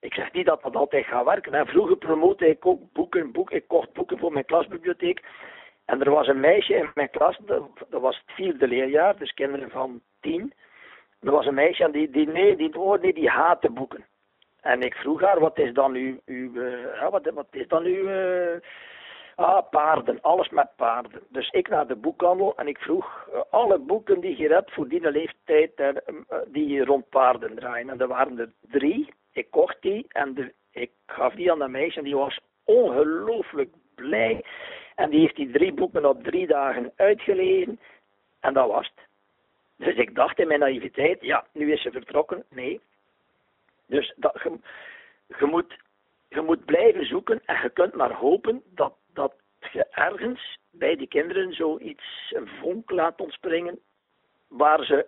Ik 0.00 0.14
zeg 0.14 0.32
niet 0.32 0.46
dat 0.46 0.62
dat 0.62 0.76
altijd 0.76 1.06
gaat 1.06 1.24
werken. 1.24 1.54
En 1.54 1.66
vroeger 1.66 1.96
promote 1.96 2.48
ik 2.48 2.66
ook 2.66 2.92
boeken, 2.92 3.32
boeken. 3.32 3.56
Ik 3.56 3.68
kocht 3.68 3.92
boeken 3.92 4.18
voor 4.18 4.32
mijn 4.32 4.44
klasbibliotheek. 4.44 5.22
En 5.84 6.00
er 6.00 6.10
was 6.10 6.28
een 6.28 6.40
meisje 6.40 6.74
in 6.74 6.90
mijn 6.94 7.10
klas, 7.10 7.38
dat, 7.46 7.62
was 7.88 8.16
het 8.16 8.34
vierde 8.34 8.68
leerjaar, 8.68 9.16
dus 9.16 9.34
kinderen 9.34 9.70
van 9.70 10.00
tien. 10.20 10.52
Er 11.20 11.30
was 11.30 11.46
een 11.46 11.54
meisje 11.54 11.90
die, 11.90 12.10
die, 12.10 12.26
nee, 12.26 12.56
die, 12.56 12.78
oh 12.78 13.02
die 13.02 13.28
haatte 13.28 13.70
boeken. 13.70 14.04
En 14.60 14.82
ik 14.82 14.94
vroeg 14.94 15.20
haar, 15.20 15.40
wat 15.40 15.58
is 15.58 15.72
dan 15.72 15.94
uw, 15.94 16.18
uw 16.26 16.52
uh, 16.52 17.08
wat, 17.10 17.30
wat, 17.34 17.46
is 17.50 17.68
dan 17.68 17.84
uw, 17.84 18.08
uh, 18.08 18.60
ah, 19.34 19.68
paarden, 19.70 20.20
alles 20.20 20.48
met 20.48 20.68
paarden. 20.76 21.20
Dus 21.28 21.48
ik 21.50 21.68
naar 21.68 21.86
de 21.86 21.96
boekhandel 21.96 22.56
en 22.56 22.68
ik 22.68 22.78
vroeg 22.78 23.28
uh, 23.34 23.40
alle 23.50 23.78
boeken 23.78 24.20
die 24.20 24.38
je 24.38 24.48
hebt 24.48 24.72
voor 24.72 24.88
die 24.88 25.10
leeftijd 25.10 26.02
die 26.46 26.84
rond 26.84 27.08
paarden 27.08 27.54
draaien. 27.54 27.90
En 27.90 28.00
er 28.00 28.08
waren 28.08 28.38
er 28.38 28.52
drie. 28.60 29.12
Ik 29.32 29.50
kocht 29.50 29.76
die 29.80 30.06
en 30.08 30.34
de, 30.34 30.52
ik 30.70 30.90
gaf 31.06 31.34
die 31.34 31.52
aan 31.52 31.58
dat 31.58 31.68
meisje 31.68 31.98
en 31.98 32.04
die 32.04 32.16
was 32.16 32.38
ongelooflijk 32.64 33.74
blij. 33.94 34.44
En 34.94 35.10
die 35.10 35.20
heeft 35.20 35.36
die 35.36 35.50
drie 35.50 35.72
boeken 35.72 36.08
op 36.08 36.24
drie 36.24 36.46
dagen 36.46 36.92
uitgelezen. 36.96 37.80
En 38.40 38.54
dat 38.54 38.68
was 38.68 38.90
het. 38.94 39.06
Dus 39.76 39.94
ik 39.94 40.14
dacht 40.14 40.38
in 40.38 40.46
mijn 40.46 40.60
naïviteit, 40.60 41.20
ja, 41.20 41.46
nu 41.52 41.72
is 41.72 41.82
ze 41.82 41.90
vertrokken. 41.90 42.44
Nee. 42.50 42.80
Dus 43.86 44.14
dat, 44.16 44.40
je, 45.38 45.46
moet, 45.46 45.76
je 46.28 46.40
moet 46.40 46.64
blijven 46.64 47.06
zoeken 47.06 47.40
en 47.44 47.62
je 47.62 47.70
kunt 47.70 47.94
maar 47.94 48.12
hopen 48.12 48.62
dat, 48.64 48.94
dat 49.12 49.34
je 49.72 49.86
ergens 49.90 50.58
bij 50.70 50.96
die 50.96 51.06
kinderen 51.06 51.52
zoiets, 51.52 52.32
een 52.34 52.48
vonk 52.48 52.90
laat 52.90 53.20
ontspringen, 53.20 53.78
waar 54.48 54.84
ze, 54.84 55.06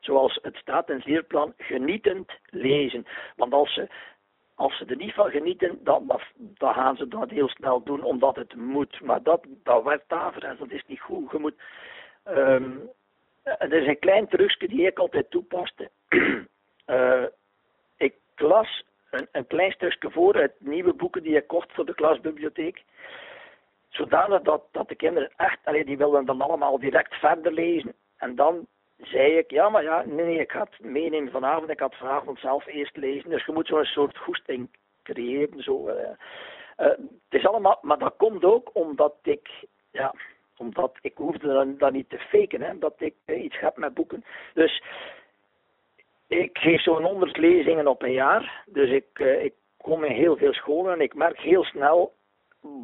zoals 0.00 0.38
het 0.42 0.56
staat 0.56 0.88
in 0.88 0.96
het 0.96 1.04
leerplan, 1.04 1.54
genietend 1.56 2.32
lezen. 2.44 3.06
Want 3.36 3.52
als 3.52 3.74
ze 3.74 3.88
als 4.58 4.76
ze 4.76 4.84
er 4.84 4.96
niet 4.96 5.14
van 5.14 5.30
genieten, 5.30 5.78
dan, 5.84 6.20
dan 6.36 6.74
gaan 6.74 6.96
ze 6.96 7.08
dat 7.08 7.30
heel 7.30 7.48
snel 7.48 7.82
doen 7.82 8.02
omdat 8.02 8.36
het 8.36 8.54
moet. 8.54 9.00
Maar 9.00 9.22
dat, 9.22 9.46
dat 9.62 9.82
werkt 9.82 10.12
averechts, 10.12 10.58
dat 10.58 10.70
is 10.70 10.84
niet 10.86 11.00
goed. 11.00 11.30
Je 11.30 11.38
moet, 11.38 11.54
um, 12.24 12.90
er 13.42 13.72
is 13.72 13.86
een 13.86 13.98
klein 13.98 14.28
trucje 14.28 14.68
die 14.68 14.86
ik 14.86 14.98
altijd 14.98 15.30
toepaste. 15.30 15.90
uh, 16.86 17.24
ik 18.06 18.14
las 18.36 18.84
een, 19.10 19.28
een, 19.32 19.46
klein 19.46 19.72
stukje 19.72 20.10
voor 20.10 20.34
uit 20.34 20.54
nieuwe 20.58 20.92
boeken 20.92 21.22
die 21.22 21.36
ik 21.36 21.46
kocht 21.46 21.72
voor 21.72 21.86
de 21.86 21.94
klasbibliotheek. 21.94 22.84
Zodanig 23.88 24.42
dat, 24.42 24.62
dat 24.72 24.88
de 24.88 24.94
kinderen 24.94 25.30
echt, 25.36 25.58
allee, 25.64 25.84
die 25.84 25.98
wilden 25.98 26.24
dan 26.24 26.40
allemaal 26.40 26.78
direct 26.78 27.14
verder 27.14 27.52
lezen. 27.52 27.94
En 28.16 28.34
dan 28.34 28.66
zei 29.02 29.36
ik, 29.36 29.50
ja, 29.50 29.68
maar 29.68 29.82
ja, 29.82 30.04
nee, 30.06 30.26
nee, 30.26 30.38
ik 30.38 30.50
het 30.50 30.80
meenemen 30.80 31.32
vanavond. 31.32 31.70
Ik 31.70 31.80
had 31.80 31.94
vanavond 31.94 32.38
zelf 32.38 32.66
eerst 32.66 32.96
lezen. 32.96 33.30
Dus 33.30 33.44
je 33.44 33.52
moet 33.52 33.66
zo'n 33.66 33.84
soort 33.84 34.18
goesting 34.18 34.68
creëren. 35.02 35.62
Zo, 35.62 35.88
uh, 35.88 35.94
het 36.76 36.98
is 37.28 37.46
allemaal, 37.46 37.78
maar 37.82 37.98
dat 37.98 38.16
komt 38.16 38.44
ook 38.44 38.70
omdat 38.72 39.14
ik, 39.22 39.48
ja, 39.90 40.14
omdat 40.56 40.98
ik 41.00 41.16
hoefde 41.16 41.74
dan, 41.78 41.92
niet 41.92 42.08
te 42.08 42.18
faken, 42.18 42.62
hè, 42.62 42.78
dat 42.78 42.94
ik 42.98 43.14
uh, 43.26 43.44
iets 43.44 43.60
heb 43.60 43.76
met 43.76 43.94
boeken. 43.94 44.24
Dus 44.54 44.82
ik 46.26 46.58
geef 46.58 46.82
zo'n 46.82 47.04
100 47.04 47.36
lezingen 47.36 47.86
op 47.86 48.02
een 48.02 48.12
jaar. 48.12 48.64
Dus 48.66 48.90
ik, 48.90 49.18
ik 49.18 49.54
kom 49.76 50.04
in 50.04 50.12
heel 50.12 50.36
veel 50.36 50.52
scholen 50.52 50.92
en 50.92 51.00
ik 51.00 51.14
merk 51.14 51.40
heel 51.40 51.64
snel 51.64 52.12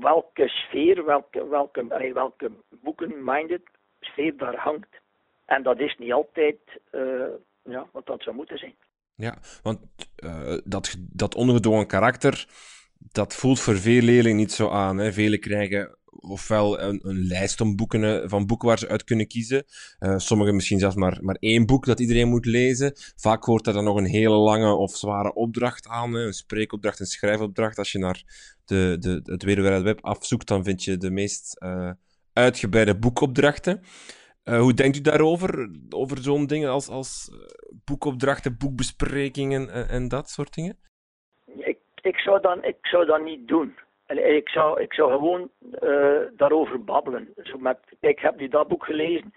welke 0.01 0.49
sfeer, 0.49 1.05
welke, 1.05 1.49
welke, 1.49 2.13
welke 2.13 2.51
boeken-minded 2.71 3.63
sfeer 4.01 4.37
daar 4.37 4.57
hangt. 4.57 5.03
En 5.45 5.63
dat 5.63 5.81
is 5.81 5.97
niet 5.99 6.13
altijd 6.13 6.57
uh, 6.93 7.27
ja, 7.65 7.87
wat 7.93 8.07
dat 8.07 8.23
zou 8.23 8.37
moeten 8.37 8.59
zijn. 8.59 8.75
Ja, 9.15 9.39
want 9.63 9.79
uh, 10.25 10.59
dat, 10.65 10.97
dat 10.99 11.35
ongedwongen 11.35 11.87
karakter, 11.87 12.47
dat 12.99 13.35
voelt 13.35 13.61
voor 13.61 13.77
veel 13.77 14.03
leerlingen 14.03 14.37
niet 14.37 14.53
zo 14.53 14.69
aan. 14.69 14.99
Hè. 14.99 15.13
Velen 15.13 15.41
krijgen 15.41 15.99
ofwel 16.21 16.81
een, 16.81 17.01
een 17.03 17.27
lijst 17.27 17.61
om 17.61 17.77
boeken, 17.77 18.29
van 18.31 18.47
boeken 18.47 18.69
waar 18.69 18.79
ze 18.79 18.89
uit 18.89 19.05
kunnen 19.05 19.27
kiezen. 19.27 19.65
Sommigen 20.17 20.55
misschien 20.55 20.79
zelfs 20.79 20.97
maar, 20.97 21.19
maar 21.21 21.37
één 21.41 21.67
boek 21.67 21.87
dat 21.87 22.01
iedereen 22.01 22.29
moet 22.29 22.47
lezen. 22.47 22.93
Vaak 23.17 23.45
hoort 23.45 23.67
er 23.67 23.73
dan 23.73 23.85
nog 23.85 23.97
een 23.97 24.05
hele 24.05 24.37
lange 24.37 24.75
of 24.75 24.97
zware 24.97 25.35
opdracht 25.35 25.89
aan. 25.89 26.15
Een 26.15 26.33
spreekopdracht, 26.33 27.01
een 27.01 27.07
schrijfopdracht. 27.07 27.79
Als 27.79 27.93
je 27.93 27.99
naar 27.99 28.23
de, 28.65 28.97
de, 29.01 29.21
het 29.25 29.43
Wereld 29.43 29.83
Web 29.83 30.05
afzoekt, 30.05 30.49
dan 30.49 30.65
vind 30.65 30.85
je 30.85 30.97
de 30.97 31.11
meest 31.11 31.59
uitgebreide 32.33 32.99
boekopdrachten. 32.99 33.83
Uh, 34.45 34.61
hoe 34.61 34.75
denkt 34.75 34.97
u 34.97 35.01
daarover? 35.01 35.69
Over 35.91 36.19
zo'n 36.19 36.47
dingen 36.47 36.71
als, 36.71 36.89
als 36.89 37.31
eh, 37.33 37.39
boekopdrachten, 37.85 38.57
boekbesprekingen 38.59 39.71
en, 39.71 39.89
en, 39.89 40.09
dat 40.09 40.29
soort 40.29 40.55
dingen? 40.55 40.77
Ik, 41.57 41.79
ik, 42.03 42.17
zou 42.17 42.41
dan, 42.41 42.65
ik 42.65 42.77
zou 42.83 43.07
dat 43.07 43.23
niet 43.23 43.49
doen. 43.49 43.75
Ik 44.07 44.49
zou, 44.49 44.81
ik 44.81 44.95
zou 44.95 45.11
gewoon 45.11 45.51
uh, 45.83 46.21
daarover 46.37 46.85
babbelen. 46.85 47.29
Zo 47.43 47.59
met, 47.59 47.79
ik 48.01 48.19
heb 48.19 48.37
nu 48.37 48.49
dat 48.49 48.69
boek 48.69 48.85
gelezen. 48.85 49.35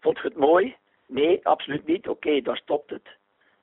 Vond 0.00 0.16
je 0.16 0.28
het 0.28 0.36
mooi? 0.36 0.76
Nee, 1.06 1.46
absoluut 1.46 1.86
niet. 1.86 2.08
Oké, 2.08 2.40
daar 2.40 2.56
stopt 2.56 2.90
het. 2.90 3.18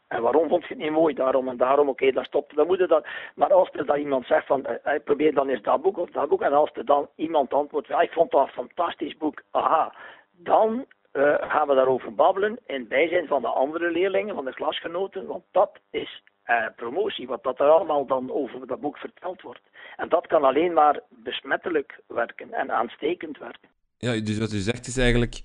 En 0.08 0.22
waarom 0.22 0.50
vond 0.50 0.62
je 0.62 0.74
het 0.74 0.84
niet 0.84 0.92
mooi? 0.92 1.14
Daarom 1.14 1.48
en 1.48 1.58
daarom, 1.58 1.90
oké, 1.90 2.12
daar 2.12 2.26
stopt 2.26 2.56
het. 2.56 2.68
Moet 2.68 2.88
dat, 2.88 3.08
maar 3.36 3.54
als 3.54 3.70
er 3.72 3.86
dan 3.86 3.98
iemand 3.98 4.26
zegt 4.26 4.46
van, 4.46 4.66
uh, 4.86 4.94
probeer 5.04 5.34
dan 5.34 5.50
eens 5.50 5.62
dat 5.62 5.82
boek 5.82 5.98
of 5.98 6.10
dat 6.10 6.30
boek. 6.30 6.42
En 6.42 6.54
als 6.54 6.70
er 6.74 6.86
dan 6.86 7.10
iemand 7.16 7.54
antwoordt, 7.54 7.88
ja, 7.88 8.02
ik 8.02 8.12
vond 8.12 8.32
dat 8.32 8.42
een 8.42 8.54
fantastisch 8.54 9.18
boek. 9.18 9.44
Aha, 9.52 9.94
dan 10.38 10.86
uh, 11.14 11.36
gaan 11.40 11.68
we 11.68 11.76
daarover 11.76 12.16
babbelen 12.16 12.60
in 12.66 12.88
bijzijn 12.88 13.28
van 13.28 13.42
de 13.42 13.48
andere 13.48 13.92
leerlingen, 13.92 14.36
van 14.36 14.46
de 14.46 14.54
klasgenoten, 14.54 15.26
want 15.26 15.44
dat 15.52 15.80
is 15.92 16.24
uh, 16.46 16.56
promotie, 16.76 17.28
wat 17.28 17.44
dat 17.44 17.60
er 17.60 17.70
allemaal 17.70 18.06
dan 18.06 18.32
over 18.32 18.68
dat 18.68 18.80
boek 18.80 18.98
verteld 18.98 19.42
wordt. 19.42 19.62
En 19.96 20.10
dat 20.10 20.28
kan 20.28 20.44
alleen 20.44 20.74
maar 20.74 21.02
besmettelijk 21.10 22.00
werken 22.08 22.54
en 22.54 22.72
aanstekend 22.72 23.38
werken. 23.38 23.70
Ja, 23.98 24.22
dus 24.22 24.38
wat 24.38 24.52
u 24.52 24.58
zegt 24.58 24.88
is 24.88 24.98
eigenlijk, 24.98 25.42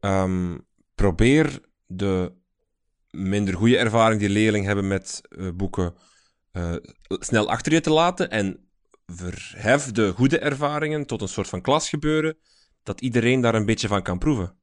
um, 0.00 0.66
probeer 0.94 1.58
de 1.86 2.32
minder 3.10 3.54
goede 3.54 3.78
ervaring 3.78 4.20
die 4.20 4.30
leerlingen 4.30 4.66
hebben 4.66 4.88
met 4.88 5.20
uh, 5.30 5.48
boeken 5.54 5.94
snel 7.08 7.48
achter 7.48 7.72
je 7.72 7.80
te 7.80 7.90
laten 7.90 8.30
en 8.30 8.68
verhef 9.06 9.92
de 9.92 10.12
goede 10.12 10.38
ervaringen 10.38 11.06
tot 11.06 11.22
een 11.22 11.28
soort 11.28 11.48
van 11.48 11.60
klasgebeuren, 11.60 12.38
dat 12.86 13.00
iedereen 13.00 13.40
daar 13.40 13.54
een 13.54 13.66
beetje 13.66 13.88
van 13.88 14.02
kan 14.02 14.18
proeven. 14.18 14.58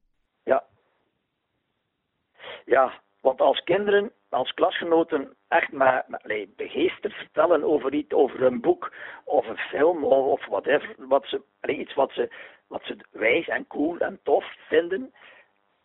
Ja, 2.64 3.00
want 3.20 3.40
als 3.40 3.62
kinderen, 3.62 4.12
als 4.28 4.54
klasgenoten 4.54 5.34
echt 5.48 5.72
met, 5.72 6.04
met 6.08 6.56
begeesterd 6.56 7.12
vertellen 7.14 7.64
over 7.64 7.94
iets, 7.94 8.12
over 8.12 8.42
een 8.42 8.60
boek 8.60 8.92
of 9.24 9.46
een 9.46 9.56
film 9.56 10.04
of, 10.04 10.26
of 10.26 10.46
whatever, 10.46 10.94
wat 10.98 11.24
ze, 11.26 11.42
allee, 11.60 11.78
iets 11.78 11.94
wat 11.94 12.10
ze, 12.12 12.32
wat 12.66 12.82
ze 12.84 12.96
wijs 13.10 13.48
en 13.48 13.66
cool 13.66 13.98
en 13.98 14.20
tof 14.22 14.44
vinden, 14.68 15.14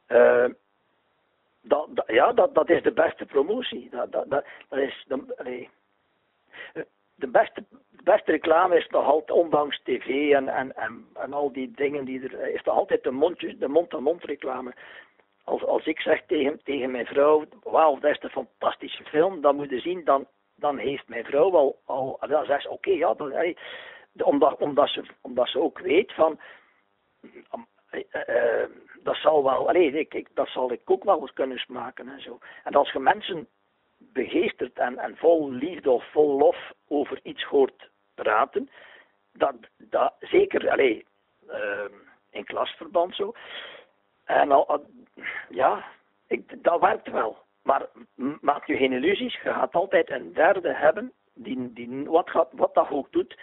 uh, 0.07 0.45
dat, 1.61 1.87
dat, 1.89 2.05
ja, 2.07 2.33
dat, 2.33 2.55
dat 2.55 2.69
is 2.69 2.83
de 2.83 2.91
beste 2.91 3.25
promotie. 3.25 3.89
Dat, 3.91 4.11
dat, 4.11 4.29
dat, 4.29 4.45
dat 4.69 4.79
is 4.79 5.05
de, 5.07 5.33
allee, 5.37 5.69
de 7.19 7.27
beste, 7.27 7.63
de 7.89 8.03
beste 8.03 8.31
reclame 8.31 8.77
is 8.77 8.87
nog 8.87 9.05
altijd, 9.05 9.37
ondanks 9.37 9.81
tv 9.83 10.31
en, 10.31 10.47
en, 10.47 10.75
en, 10.75 11.07
en 11.13 11.33
al 11.33 11.51
die 11.51 11.71
dingen 11.71 12.05
die 12.05 12.21
er, 12.21 12.53
is 12.53 12.63
toch 12.63 12.75
altijd 12.75 13.03
de 13.03 13.11
mond-to-mond 13.11 13.91
-mond 13.91 14.23
reclame 14.23 14.73
als, 15.49 15.63
als 15.63 15.85
ik 15.85 15.99
zeg 15.99 16.25
tegen, 16.25 16.59
tegen 16.63 16.91
mijn 16.91 17.05
vrouw, 17.05 17.45
wauw, 17.63 17.99
dat 17.99 18.11
is 18.11 18.23
een 18.23 18.29
fantastische 18.29 19.03
film, 19.03 19.41
dan 19.41 19.55
moet 19.55 19.69
je 19.69 19.79
zien, 19.79 20.03
dan, 20.03 20.27
dan 20.55 20.77
heeft 20.77 21.07
mijn 21.07 21.25
vrouw 21.25 21.55
al, 21.55 21.79
al 21.85 22.19
dan 22.27 22.45
zegt 22.45 22.61
ze, 22.61 22.69
oké, 22.69 22.91
ja, 22.91 23.13
dan, 23.13 23.55
omdat, 24.23 24.57
omdat, 24.59 24.89
ze, 24.89 25.03
omdat 25.21 25.47
ze 25.47 25.59
ook 25.59 25.79
weet 25.79 26.13
van, 26.13 26.39
uh, 27.91 28.03
uh, 28.27 28.65
dat 29.03 29.15
zal 29.15 29.43
wel, 29.43 29.67
allee, 29.67 29.91
ik, 29.91 30.27
dat 30.33 30.47
zal 30.47 30.71
ik 30.71 30.81
ook 30.85 31.03
wel 31.03 31.21
eens 31.21 31.33
kunnen 31.33 31.57
smaken 31.57 32.09
en 32.09 32.21
zo. 32.21 32.37
En 32.63 32.73
als 32.73 32.91
je 32.91 32.99
mensen 32.99 33.47
begeesterd 33.99 34.77
en, 34.77 34.97
en 34.97 35.17
vol 35.17 35.51
liefde 35.51 35.89
of 35.91 36.11
vol 36.11 36.37
lof 36.37 36.71
over 36.87 37.19
iets 37.23 37.43
hoort 37.43 37.89
praten, 38.15 38.69
dat, 39.33 39.55
dat 39.77 40.13
zeker, 40.19 40.69
allee, 40.69 41.05
uh, 41.47 41.85
in 42.29 42.43
klasverband 42.43 43.15
zo, 43.15 43.33
en 44.23 44.51
al, 44.51 44.85
ja, 45.49 45.85
ik, 46.27 46.63
dat 46.63 46.79
werkt 46.79 47.11
wel. 47.11 47.37
Maar 47.63 47.87
maak 48.41 48.67
je 48.67 48.77
geen 48.77 48.93
illusies, 48.93 49.33
je 49.33 49.53
gaat 49.53 49.73
altijd 49.73 50.09
een 50.09 50.33
derde 50.33 50.73
hebben 50.73 51.13
die, 51.33 51.73
die 51.73 52.05
wat, 52.05 52.47
wat 52.51 52.73
dat 52.73 52.89
ook 52.89 53.11
doet, 53.11 53.39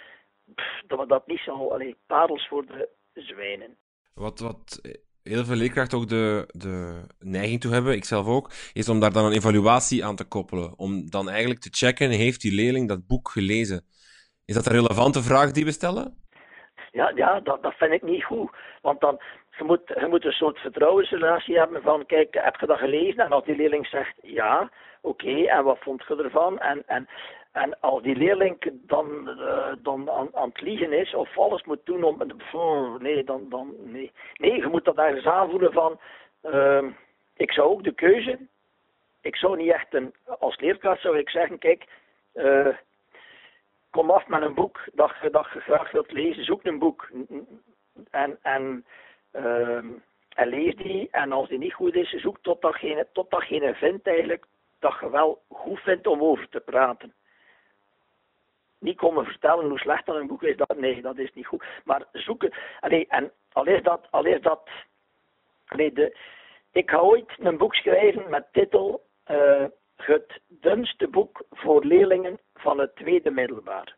pff, 0.54 0.82
dat 0.86 1.08
dat 1.08 1.26
niet 1.26 1.40
zal, 1.40 1.72
alleen 1.72 1.96
parels 2.06 2.48
voor 2.48 2.66
de 2.66 2.88
zwijnen. 3.14 3.76
Wat, 4.14 4.38
wat 4.38 4.80
heel 5.28 5.44
veel 5.44 5.56
leerkrachten 5.56 5.98
ook 5.98 6.08
de, 6.08 6.44
de 6.48 7.02
neiging 7.18 7.60
toe 7.60 7.72
hebben, 7.72 7.92
ik 7.94 8.04
zelf 8.04 8.26
ook, 8.26 8.50
is 8.72 8.88
om 8.88 9.00
daar 9.00 9.12
dan 9.12 9.24
een 9.24 9.32
evaluatie 9.32 10.04
aan 10.04 10.16
te 10.16 10.28
koppelen. 10.28 10.78
Om 10.78 11.10
dan 11.10 11.28
eigenlijk 11.28 11.60
te 11.60 11.68
checken, 11.72 12.10
heeft 12.10 12.40
die 12.40 12.54
leerling 12.54 12.88
dat 12.88 13.06
boek 13.06 13.28
gelezen? 13.28 13.84
Is 14.44 14.54
dat 14.54 14.66
een 14.66 14.72
relevante 14.72 15.22
vraag 15.22 15.50
die 15.50 15.64
we 15.64 15.72
stellen? 15.72 16.14
Ja, 16.92 17.12
ja 17.14 17.40
dat, 17.40 17.62
dat 17.62 17.74
vind 17.74 17.92
ik 17.92 18.02
niet 18.02 18.24
goed. 18.24 18.50
Want 18.82 19.00
dan, 19.00 19.20
je 19.58 19.64
moet, 19.64 19.80
je 20.00 20.06
moet 20.08 20.24
een 20.24 20.32
soort 20.32 20.58
vertrouwensrelatie 20.58 21.58
hebben 21.58 21.82
van, 21.82 22.06
kijk, 22.06 22.34
heb 22.40 22.56
je 22.60 22.66
dat 22.66 22.78
gelezen? 22.78 23.24
En 23.24 23.30
als 23.30 23.44
die 23.44 23.56
leerling 23.56 23.86
zegt, 23.86 24.14
ja, 24.22 24.70
oké, 25.00 25.44
en 25.44 25.64
wat 25.64 25.78
vond 25.80 26.04
je 26.08 26.16
ervan? 26.16 26.58
En, 26.58 26.82
en, 26.86 27.08
en 27.56 27.80
als 27.80 28.02
die 28.02 28.16
leerling 28.16 28.72
dan, 28.72 29.28
uh, 29.38 29.72
dan 29.82 30.10
aan, 30.10 30.28
aan, 30.36 30.48
het 30.48 30.60
liegen 30.60 30.92
is, 30.92 31.14
of 31.14 31.38
alles 31.38 31.64
moet 31.64 31.80
doen 31.84 32.02
om, 32.02 32.22
nee, 32.98 33.24
dan, 33.24 33.48
dan, 33.48 33.74
nee. 33.78 34.12
Nee, 34.34 34.56
je 34.56 34.66
moet 34.66 34.84
dat 34.84 34.96
ergens 34.96 35.26
aanvoelen 35.26 35.72
van, 35.72 36.00
uh, 36.42 36.84
ik 37.36 37.52
zou 37.52 37.68
ook 37.68 37.84
de 37.84 37.92
keuze, 37.92 38.38
ik 39.20 39.36
zou 39.36 39.56
niet 39.56 39.72
echt 39.72 39.94
een, 39.94 40.14
als 40.38 40.60
leerkracht 40.60 41.00
zou 41.00 41.18
ik 41.18 41.30
zeggen, 41.30 41.58
kijk, 41.58 41.84
uh, 42.34 42.76
kom 43.90 44.10
af 44.10 44.28
met 44.28 44.42
een 44.42 44.54
boek 44.54 44.80
dat 44.92 45.12
je, 45.22 45.30
dat 45.30 45.46
je 45.52 45.60
graag 45.60 45.90
wilt 45.90 46.12
lezen, 46.12 46.44
zoek 46.44 46.64
een 46.64 46.78
boek. 46.78 47.10
En, 48.10 48.38
en, 48.42 48.84
uh, 49.32 49.76
en 50.28 50.48
lees 50.48 50.76
die, 50.76 51.08
en 51.10 51.32
als 51.32 51.48
die 51.48 51.58
niet 51.58 51.74
goed 51.74 51.94
is, 51.94 52.10
zoek 52.10 52.38
tot 52.40 52.62
datgene, 52.62 53.06
tot 53.12 53.30
datgene 53.30 53.74
vindt 53.74 54.06
eigenlijk 54.06 54.44
dat 54.78 54.96
je 55.00 55.10
wel 55.10 55.42
goed 55.48 55.80
vindt 55.80 56.06
om 56.06 56.22
over 56.22 56.48
te 56.48 56.60
praten. 56.60 57.12
Niet 58.78 58.96
komen 58.96 59.24
vertellen 59.24 59.68
hoe 59.68 59.78
slecht 59.78 60.06
dat 60.06 60.16
een 60.16 60.26
boek 60.26 60.42
is, 60.42 60.56
dat, 60.56 60.78
nee, 60.78 61.02
dat 61.02 61.18
is 61.18 61.32
niet 61.34 61.46
goed. 61.46 61.64
Maar 61.84 62.04
zoeken, 62.12 62.52
allee, 62.80 63.06
en 63.08 63.32
al 63.52 63.66
is 63.66 63.82
dat, 63.82 64.06
al 64.10 64.24
is 64.24 64.40
dat, 64.40 64.68
allee, 65.66 65.92
de, 65.92 66.16
ik 66.72 66.90
ga 66.90 66.98
ooit 66.98 67.32
een 67.38 67.56
boek 67.56 67.74
schrijven 67.74 68.30
met 68.30 68.52
titel 68.52 69.04
uh, 69.30 69.64
Het 69.96 70.40
dunste 70.48 71.08
boek 71.08 71.44
voor 71.50 71.84
leerlingen 71.84 72.38
van 72.54 72.78
het 72.78 72.96
tweede 72.96 73.30
middelbaar. 73.30 73.96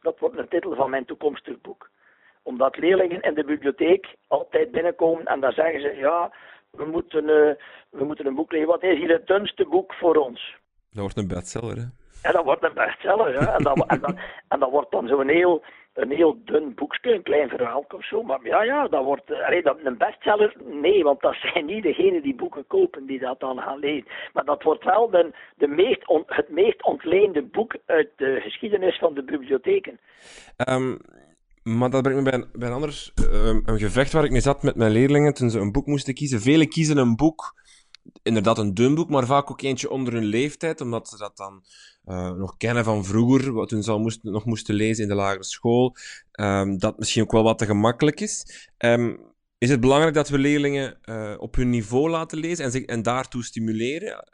Dat 0.00 0.18
wordt 0.18 0.38
een 0.38 0.48
titel 0.48 0.74
van 0.74 0.90
mijn 0.90 1.04
toekomstig 1.04 1.60
boek. 1.60 1.90
Omdat 2.42 2.76
leerlingen 2.76 3.20
in 3.20 3.34
de 3.34 3.44
bibliotheek 3.44 4.14
altijd 4.26 4.70
binnenkomen 4.70 5.24
en 5.24 5.40
dan 5.40 5.52
zeggen 5.52 5.80
ze, 5.80 5.96
ja, 5.96 6.32
we 6.70 6.84
moeten, 6.84 7.22
uh, 7.22 7.50
we 7.90 8.04
moeten 8.04 8.26
een 8.26 8.34
boek 8.34 8.52
lezen. 8.52 8.66
Wat 8.66 8.82
is 8.82 8.98
hier 8.98 9.10
het 9.10 9.26
dunste 9.26 9.64
boek 9.64 9.94
voor 9.94 10.16
ons? 10.16 10.56
Dat 10.90 11.00
wordt 11.00 11.16
een 11.16 11.28
bestseller, 11.28 11.76
hè? 11.76 12.05
Ja, 12.26 12.32
dat 12.32 12.44
wordt 12.44 12.64
een 12.64 12.74
bestseller, 12.74 13.32
ja. 13.32 13.54
En 13.56 13.62
dat, 13.62 13.86
en 13.86 14.00
dat, 14.00 14.14
en 14.48 14.58
dat 14.58 14.70
wordt 14.70 14.90
dan 14.90 15.08
zo'n 15.08 15.28
heel, 15.28 15.64
een 15.94 16.10
heel 16.10 16.38
dun 16.44 16.74
boekje, 16.74 17.14
een 17.14 17.22
klein 17.22 17.48
verhaal 17.48 17.84
of 17.88 18.04
zo. 18.04 18.22
Maar 18.22 18.40
ja, 18.42 18.62
ja, 18.62 18.88
dat 18.88 19.04
wordt 19.04 19.30
allee, 19.30 19.62
dat, 19.62 19.76
een 19.84 19.96
bestseller. 19.96 20.56
Nee, 20.64 21.02
want 21.02 21.20
dat 21.20 21.34
zijn 21.34 21.64
niet 21.66 21.82
degenen 21.82 22.22
die 22.22 22.34
boeken 22.34 22.66
kopen 22.66 23.06
die 23.06 23.18
dat 23.18 23.40
dan 23.40 23.58
gaan 23.58 23.78
lezen. 23.78 24.06
Maar 24.32 24.44
dat 24.44 24.62
wordt 24.62 24.84
wel 24.84 25.10
de, 25.10 25.32
de 25.56 25.66
meest 25.66 26.02
het 26.26 26.48
meest 26.48 26.84
ontleende 26.84 27.42
boek 27.42 27.76
uit 27.86 28.10
de 28.16 28.40
geschiedenis 28.40 28.98
van 28.98 29.14
de 29.14 29.22
bibliotheken. 29.22 29.98
Um, 30.68 30.98
maar 31.62 31.90
dat 31.90 32.02
brengt 32.02 32.22
me 32.22 32.30
bij, 32.30 32.44
bij 32.52 32.68
een 32.68 32.74
anders 32.74 33.12
um, 33.32 33.62
een 33.64 33.78
gevecht 33.78 34.12
waar 34.12 34.24
ik 34.24 34.30
mee 34.30 34.40
zat 34.40 34.62
met 34.62 34.76
mijn 34.76 34.90
leerlingen 34.90 35.34
toen 35.34 35.50
ze 35.50 35.58
een 35.58 35.72
boek 35.72 35.86
moesten 35.86 36.14
kiezen. 36.14 36.40
Velen 36.40 36.68
kiezen 36.68 36.96
een 36.96 37.16
boek 37.16 37.54
inderdaad 38.22 38.58
een 38.58 38.74
dun 38.74 38.94
boek, 38.94 39.08
maar 39.08 39.26
vaak 39.26 39.50
ook 39.50 39.62
eentje 39.62 39.90
onder 39.90 40.12
hun 40.12 40.24
leeftijd, 40.24 40.80
omdat 40.80 41.08
ze 41.08 41.16
dat 41.16 41.36
dan 41.36 41.64
uh, 42.06 42.30
nog 42.30 42.56
kennen 42.56 42.84
van 42.84 43.04
vroeger, 43.04 43.52
wat 43.52 43.70
hun 43.70 44.00
moest, 44.00 44.22
nog 44.22 44.44
moesten 44.44 44.74
lezen 44.74 45.02
in 45.02 45.08
de 45.08 45.14
lagere 45.14 45.44
school, 45.44 45.96
um, 46.40 46.78
dat 46.78 46.98
misschien 46.98 47.22
ook 47.22 47.32
wel 47.32 47.42
wat 47.42 47.58
te 47.58 47.66
gemakkelijk 47.66 48.20
is. 48.20 48.68
Um, 48.78 49.20
is 49.58 49.70
het 49.70 49.80
belangrijk 49.80 50.14
dat 50.14 50.28
we 50.28 50.38
leerlingen 50.38 50.98
uh, 51.04 51.34
op 51.38 51.54
hun 51.54 51.70
niveau 51.70 52.10
laten 52.10 52.38
lezen 52.38 52.64
en, 52.64 52.70
zich, 52.70 52.84
en 52.84 53.02
daartoe 53.02 53.44
stimuleren? 53.44 54.28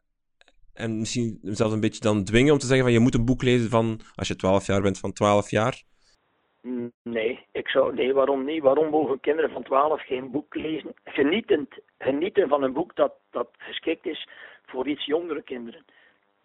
En 0.73 0.99
misschien 0.99 1.38
zelfs 1.42 1.75
een 1.75 1.81
beetje 1.81 2.01
dan 2.01 2.25
dwingen 2.25 2.53
om 2.53 2.59
te 2.59 2.66
zeggen 2.66 2.85
van 2.85 2.92
je 2.92 3.01
moet 3.01 3.14
een 3.14 3.25
boek 3.25 3.42
lezen 3.42 3.70
van, 3.70 4.01
als 4.14 4.29
je 4.29 4.37
12 4.37 4.66
jaar 4.66 4.83
bent, 4.83 4.99
van 4.99 5.12
12 5.12 5.51
jaar? 5.51 5.83
Nee, 7.03 7.46
ik 7.53 7.68
zou, 7.68 7.94
nee, 7.94 8.14
waarom 8.14 8.44
niet? 8.44 8.62
Waarom 8.62 8.88
mogen 8.88 9.20
kinderen 9.20 9.51
van 9.51 9.62
12 9.62 10.03
geen 10.03 10.31
boek 10.31 10.55
lezen? 10.55 10.94
Genietend, 11.05 11.75
genieten 11.98 12.48
van 12.48 12.62
een 12.62 12.72
boek 12.72 12.96
dat, 12.96 13.12
dat 13.31 13.48
geschikt 13.59 14.07
is 14.07 14.29
voor 14.66 14.88
iets 14.88 15.05
jongere 15.05 15.42
kinderen. 15.42 15.85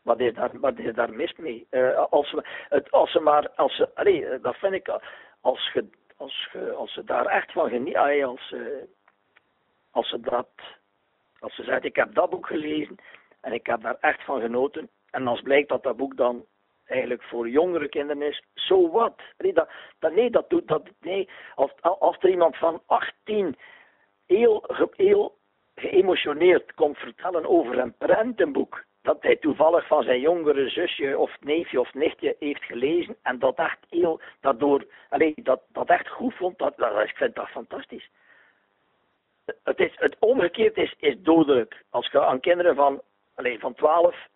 Wat 0.01 0.19
is 0.19 0.33
daar, 0.33 0.59
wat 0.59 0.77
is 0.77 0.93
daar 0.93 1.13
mis 1.13 1.35
mee? 1.35 1.67
Uh, 1.71 2.05
als, 2.09 2.35
het, 2.69 2.91
als 2.91 3.11
ze 3.11 3.19
maar, 3.19 3.49
als 3.49 3.75
ze, 3.75 3.95
allee, 3.95 4.25
eh, 4.25 4.43
dat 4.43 4.55
vind 4.55 4.73
ik, 4.73 4.87
als, 5.41 5.71
ge, 5.71 5.85
als, 6.17 6.49
als 6.75 6.93
ze 6.93 7.03
daar 7.03 7.25
echt 7.25 7.51
van 7.51 7.69
genieten, 7.69 8.23
als, 8.23 8.51
uh, 8.51 8.83
als 9.91 10.09
ze 10.09 10.19
dat, 10.19 10.49
als 11.39 11.55
ze 11.55 11.63
zegt, 11.63 11.83
ik 11.83 11.95
heb 11.95 12.13
dat 12.13 12.29
boek 12.29 12.47
gelezen 12.47 12.95
en 13.41 13.53
ik 13.53 13.65
heb 13.65 13.81
daar 13.81 13.97
echt 13.99 14.23
van 14.23 14.41
genoten. 14.41 14.89
En 15.11 15.27
als 15.27 15.41
blijkt 15.41 15.69
dat 15.69 15.83
dat 15.83 15.97
boek 15.97 16.17
dan 16.17 16.45
eigenlijk 16.87 17.23
voor 17.23 17.49
jongere 17.49 17.89
kinderen 17.89 18.21
is, 18.21 18.43
zo 18.53 18.89
wat. 18.89 19.21
Nee, 19.37 19.53
dat, 19.53 19.69
dat, 19.99 20.13
nee, 20.13 20.29
dat 20.29 20.49
doet 20.49 20.67
dat. 20.67 20.83
Nee, 20.99 21.29
als, 21.55 21.71
als 21.81 22.17
er 22.19 22.29
iemand 22.29 22.57
van 22.57 22.81
18 22.85 23.55
heel, 24.25 24.63
heel 24.95 25.37
geëmotioneerd 25.75 26.73
komt 26.73 26.97
vertellen 26.97 27.45
over 27.45 27.77
een 27.77 27.97
prentenboek 27.97 28.85
dat 29.07 29.21
hij 29.21 29.35
toevallig 29.35 29.87
van 29.87 30.03
zijn 30.03 30.19
jongere 30.19 30.69
zusje 30.69 31.17
of 31.17 31.37
neefje 31.39 31.79
of 31.79 31.93
nichtje 31.93 32.35
heeft 32.39 32.63
gelezen 32.63 33.15
en 33.21 33.39
dat 33.39 33.57
echt 33.57 33.77
heel, 33.89 34.21
daardoor, 34.41 34.85
alleen, 35.09 35.33
dat, 35.35 35.61
dat 35.67 35.89
echt 35.89 36.09
goed 36.09 36.33
vond, 36.33 36.57
dat, 36.57 36.77
dat, 36.77 37.03
ik 37.03 37.15
vind 37.15 37.35
dat 37.35 37.49
fantastisch. 37.49 38.09
Het, 39.63 39.79
is, 39.79 39.91
het 39.95 40.15
omgekeerd 40.19 40.77
is, 40.77 40.95
is 40.97 41.15
dodelijk. 41.19 41.83
Als 41.89 42.09
je 42.11 42.25
aan 42.25 42.39
kinderen 42.39 42.75
van, 42.75 43.01
alleen, 43.35 43.59
van 43.59 43.73
12 43.73 44.27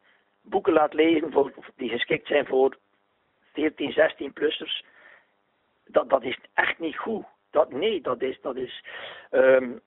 boeken 0.41 0.73
laat 0.73 0.93
lezen 0.93 1.31
voor, 1.31 1.53
die 1.75 1.89
geschikt 1.89 2.27
zijn 2.27 2.45
voor 2.45 2.77
14, 3.53 3.91
16-plussers, 3.91 4.85
dat, 5.85 6.09
dat 6.09 6.23
is 6.23 6.37
echt 6.53 6.79
niet 6.79 6.97
goed. 6.97 7.25
Dat, 7.51 7.71
nee, 7.71 8.01
dat 8.01 8.21
is. 8.21 8.41
Dat 8.41 8.55
is 8.55 8.83
um, 9.31 9.81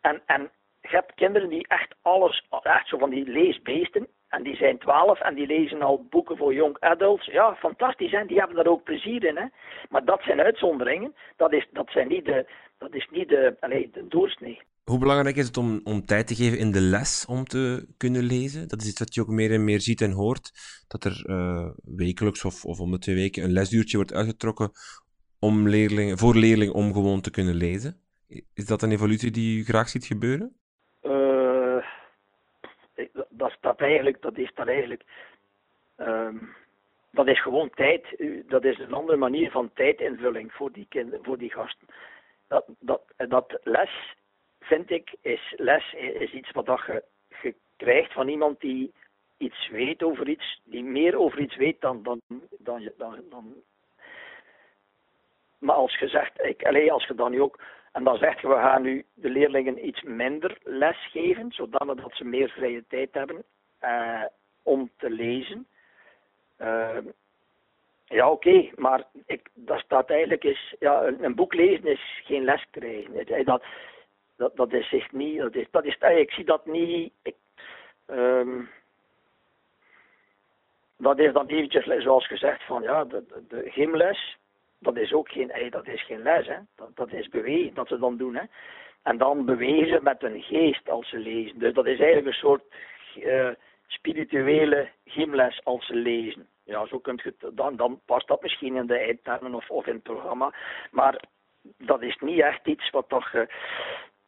en, 0.00 0.22
en 0.26 0.50
je 0.80 0.88
hebt 0.88 1.14
kinderen 1.14 1.48
die 1.48 1.68
echt 1.68 1.94
alles, 2.02 2.46
echt 2.62 2.88
zo 2.88 2.98
van 2.98 3.10
die 3.10 3.26
leesbeesten, 3.26 4.08
en 4.36 4.42
die 4.42 4.56
zijn 4.56 4.78
12 4.78 5.20
en 5.20 5.34
die 5.34 5.46
lezen 5.46 5.82
al 5.82 6.06
boeken 6.10 6.36
voor 6.36 6.54
young 6.54 6.76
adults. 6.78 7.26
Ja, 7.26 7.54
fantastisch, 7.54 8.10
hè? 8.10 8.26
die 8.26 8.38
hebben 8.38 8.56
daar 8.56 8.72
ook 8.72 8.82
plezier 8.84 9.24
in. 9.24 9.36
Hè? 9.36 9.46
Maar 9.88 10.04
dat 10.04 10.22
zijn 10.22 10.40
uitzonderingen, 10.40 11.14
dat 11.36 11.52
is, 11.52 11.68
dat 11.72 11.90
zijn 11.90 12.08
niet 12.08 12.24
de, 12.24 12.46
dat 12.78 12.94
is 12.94 13.08
niet 13.10 13.28
de, 13.28 13.56
allez, 13.60 13.86
de 13.92 14.06
doorsnee. 14.08 14.60
Hoe 14.84 14.98
belangrijk 14.98 15.36
is 15.36 15.46
het 15.46 15.56
om, 15.56 15.80
om 15.84 16.06
tijd 16.06 16.26
te 16.26 16.34
geven 16.34 16.58
in 16.58 16.70
de 16.72 16.80
les 16.80 17.26
om 17.28 17.44
te 17.44 17.86
kunnen 17.96 18.22
lezen? 18.22 18.68
Dat 18.68 18.80
is 18.80 18.88
iets 18.88 18.98
dat 18.98 19.14
je 19.14 19.20
ook 19.20 19.28
meer 19.28 19.52
en 19.52 19.64
meer 19.64 19.80
ziet 19.80 20.00
en 20.00 20.12
hoort. 20.12 20.50
Dat 20.88 21.04
er 21.04 21.24
uh, 21.26 21.70
wekelijks 21.96 22.44
of, 22.44 22.64
of 22.64 22.80
om 22.80 22.90
de 22.90 22.98
twee 22.98 23.14
weken 23.14 23.44
een 23.44 23.52
lesuurtje 23.52 23.96
wordt 23.96 24.14
uitgetrokken 24.14 24.70
om 25.38 25.68
leerlingen, 25.68 26.18
voor 26.18 26.34
leerlingen 26.36 26.74
om 26.74 26.92
gewoon 26.92 27.20
te 27.20 27.30
kunnen 27.30 27.54
lezen. 27.54 28.00
Is 28.54 28.66
dat 28.66 28.82
een 28.82 28.92
evolutie 28.92 29.30
die 29.30 29.58
u 29.58 29.64
graag 29.64 29.88
ziet 29.88 30.04
gebeuren? 30.04 30.56
Dat, 33.30 33.56
dat, 33.60 33.80
eigenlijk, 33.80 34.22
dat 34.22 34.38
is 34.38 34.50
dat 34.54 34.66
eigenlijk. 34.66 35.02
Um, 35.96 36.54
dat 37.10 37.26
is 37.26 37.42
gewoon 37.42 37.70
tijd. 37.70 38.16
Dat 38.46 38.64
is 38.64 38.78
een 38.78 38.92
andere 38.92 39.18
manier 39.18 39.50
van 39.50 39.72
tijdinvulling 39.72 40.52
voor 40.52 40.72
die 40.72 40.86
kinderen, 40.88 41.24
voor 41.24 41.38
die 41.38 41.50
gasten. 41.50 41.88
Dat, 42.48 42.64
dat, 42.78 43.02
dat 43.16 43.60
les 43.62 44.14
vind 44.60 44.90
ik, 44.90 45.14
is 45.20 45.54
les 45.56 45.92
is 45.92 46.32
iets 46.32 46.50
wat 46.50 46.66
je, 46.66 47.04
je 47.42 47.54
krijgt 47.76 48.12
van 48.12 48.28
iemand 48.28 48.60
die 48.60 48.92
iets 49.36 49.68
weet 49.68 50.02
over 50.02 50.28
iets, 50.28 50.60
die 50.64 50.84
meer 50.84 51.18
over 51.18 51.40
iets 51.40 51.56
weet 51.56 51.80
dan, 51.80 52.02
dan, 52.02 52.20
dan, 52.58 52.90
dan, 52.96 53.24
dan 53.30 53.54
maar 55.64 55.76
als 55.76 55.98
je 55.98 56.08
zegt, 56.08 56.40
ik, 56.40 56.62
allez, 56.62 56.90
als 56.90 57.06
je 57.06 57.14
dan 57.14 57.30
nu 57.30 57.40
ook, 57.40 57.60
en 57.94 58.04
dan 58.04 58.16
zegt 58.16 58.40
je, 58.40 58.48
we 58.48 58.54
gaan 58.54 58.82
nu 58.82 59.04
de 59.14 59.30
leerlingen 59.30 59.86
iets 59.86 60.02
minder 60.02 60.58
les 60.62 61.10
geven, 61.10 61.52
zodat 61.52 61.86
dat 61.86 62.12
ze 62.14 62.24
meer 62.24 62.48
vrije 62.48 62.84
tijd 62.88 63.14
hebben 63.14 63.44
uh, 63.82 64.22
om 64.62 64.90
te 64.96 65.10
lezen. 65.10 65.66
Uh, 66.60 66.98
ja, 68.04 68.30
oké, 68.30 68.70
maar 68.76 69.04
ik, 69.26 69.48
dat 69.54 69.78
staat 69.78 70.10
eigenlijk 70.10 70.44
is, 70.44 70.74
ja, 70.78 71.02
een, 71.02 71.34
boek 71.34 71.54
lezen 71.54 71.86
is 71.86 72.20
geen 72.24 72.44
les 72.44 72.64
krijgen. 72.70 73.44
Dat, 73.44 73.62
dat, 74.36 74.56
dat 74.56 74.72
is 74.72 74.92
echt 74.92 75.12
niet, 75.12 75.38
dat 75.38 75.54
is, 75.54 75.66
dat 75.70 75.84
is, 75.84 75.96
ik 75.98 76.30
zie 76.30 76.44
dat 76.44 76.66
niet, 76.66 77.12
um, 78.06 78.70
dat 80.96 81.18
is 81.18 81.32
dan 81.32 81.46
eventjes, 81.46 82.02
zoals 82.02 82.26
gezegd, 82.26 82.62
van 82.66 82.82
ja, 82.82 83.04
de, 83.04 83.24
de, 83.26 83.44
de 83.48 83.70
gymles, 83.70 84.36
dat 84.84 84.96
is 84.96 85.12
ook 85.12 85.28
geen, 85.28 85.52
dat 85.70 85.86
is 85.86 86.04
geen 86.04 86.22
les, 86.22 86.46
hè. 86.46 86.56
Dat, 86.76 86.90
dat 86.94 87.12
is 87.12 87.28
bewegen, 87.28 87.74
dat 87.74 87.88
ze 87.88 87.98
dan 87.98 88.16
doen, 88.16 88.34
hè. 88.34 88.42
En 89.02 89.18
dan 89.18 89.44
bewegen 89.44 90.02
met 90.02 90.20
hun 90.20 90.42
geest 90.42 90.88
als 90.88 91.08
ze 91.08 91.18
lezen. 91.18 91.58
Dus 91.58 91.74
dat 91.74 91.86
is 91.86 91.98
eigenlijk 91.98 92.26
een 92.26 92.32
soort 92.32 92.62
uh, 93.16 93.48
spirituele 93.86 94.88
gymles 95.04 95.60
als 95.64 95.88
lezen. 95.88 96.46
Ja, 96.64 96.86
zo 96.86 96.98
kunt 96.98 97.22
je 97.22 97.34
dan, 97.54 97.76
dan 97.76 98.00
past 98.04 98.28
dat 98.28 98.42
misschien 98.42 98.76
in 98.76 98.86
de 98.86 98.98
eindtermen 98.98 99.54
of, 99.68 99.86
in 99.86 99.94
het 99.94 100.02
programma. 100.02 100.54
Maar 100.90 101.24
dat 101.78 102.02
is 102.02 102.16
niet 102.20 102.40
echt 102.40 102.66
iets 102.66 102.90
wat 102.90 103.08
toch 103.08 103.32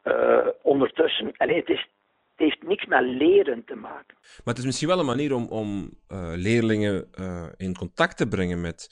uh, 0.03 0.47
ondertussen. 0.61 1.31
Alleen 1.37 1.55
het, 1.55 1.69
is, 1.69 1.87
heeft 2.35 2.63
niks 2.63 2.85
met 2.85 3.01
leren 3.01 3.63
te 3.65 3.75
maken. 3.75 4.17
Maar 4.19 4.53
het 4.53 4.57
is 4.57 4.65
misschien 4.65 4.87
wel 4.87 4.99
een 4.99 5.05
manier 5.05 5.33
om, 5.33 5.47
om 5.47 5.89
leerlingen 6.35 7.09
in 7.57 7.75
contact 7.75 8.17
te 8.17 8.27
brengen 8.27 8.61
met 8.61 8.89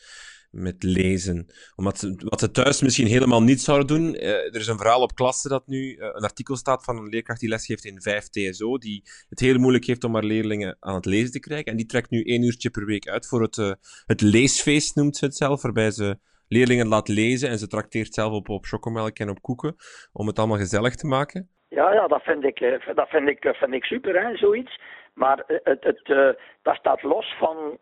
met 0.56 0.84
lezen. 0.84 1.48
Omdat 1.76 1.98
ze, 1.98 2.16
wat 2.30 2.40
ze 2.40 2.52
thuis 2.52 2.82
misschien 2.82 3.08
helemaal 3.08 3.44
niet 3.44 3.62
zouden 3.62 3.88
doen. 3.88 4.16
Uh, 4.16 4.30
er 4.30 4.56
is 4.56 4.68
een 4.68 4.78
verhaal 4.78 5.02
op 5.02 5.16
klasse 5.16 5.50
dat 5.50 5.68
nu 5.68 5.78
uh, 5.78 5.98
een 5.98 6.24
artikel 6.24 6.56
staat 6.56 6.84
van 6.84 6.98
een 6.98 7.10
leerkracht 7.10 7.40
die 7.40 7.50
lesgeeft 7.50 7.86
in 7.86 8.02
5 8.02 8.30
TSO, 8.30 8.78
die 8.78 9.04
het 9.30 9.40
heel 9.40 9.58
moeilijk 9.58 9.86
heeft 9.86 10.04
om 10.04 10.14
haar 10.14 10.24
leerlingen 10.24 10.78
aan 10.80 10.96
het 10.96 11.06
lezen 11.06 11.32
te 11.32 11.40
krijgen. 11.40 11.72
En 11.72 11.78
die 11.78 11.86
trekt 11.86 12.10
nu 12.10 12.24
één 12.24 12.44
uurtje 12.44 12.70
per 12.70 12.86
week 12.86 13.08
uit 13.08 13.28
voor 13.28 13.42
het, 13.42 13.58
uh, 13.58 13.72
het 14.06 14.22
leesfeest, 14.22 14.96
noemt 14.96 15.18
ze 15.18 15.26
het 15.26 15.36
zelf, 15.36 15.62
waarbij 15.62 15.92
ze 15.92 16.18
leerlingen 16.48 16.88
laat 16.88 17.08
lezen 17.08 17.50
en 17.50 17.58
ze 17.58 17.68
trakteert 17.68 18.14
zelf 18.14 18.34
op, 18.34 18.50
op 18.50 18.66
chocomelk 18.66 19.20
en 19.20 19.30
op 19.30 19.42
koeken, 19.42 19.76
om 20.14 20.28
het 20.28 20.40
allemaal 20.40 20.58
gezellig 20.58 20.96
te 20.96 21.08
maken. 21.08 21.50
Ja, 21.70 21.94
ja 21.94 22.08
dat 22.08 22.22
vind 22.22 22.44
ik, 22.44 22.60
dat 22.96 23.10
vind 23.10 23.30
ik, 23.30 23.56
vind 23.56 23.74
ik 23.74 23.84
super, 23.84 24.28
hè, 24.28 24.38
zoiets. 24.38 24.82
Maar 25.14 25.44
het, 25.48 25.84
het, 25.84 26.38
dat 26.62 26.76
staat 26.76 27.04
los 27.04 27.36
van, 27.40 27.78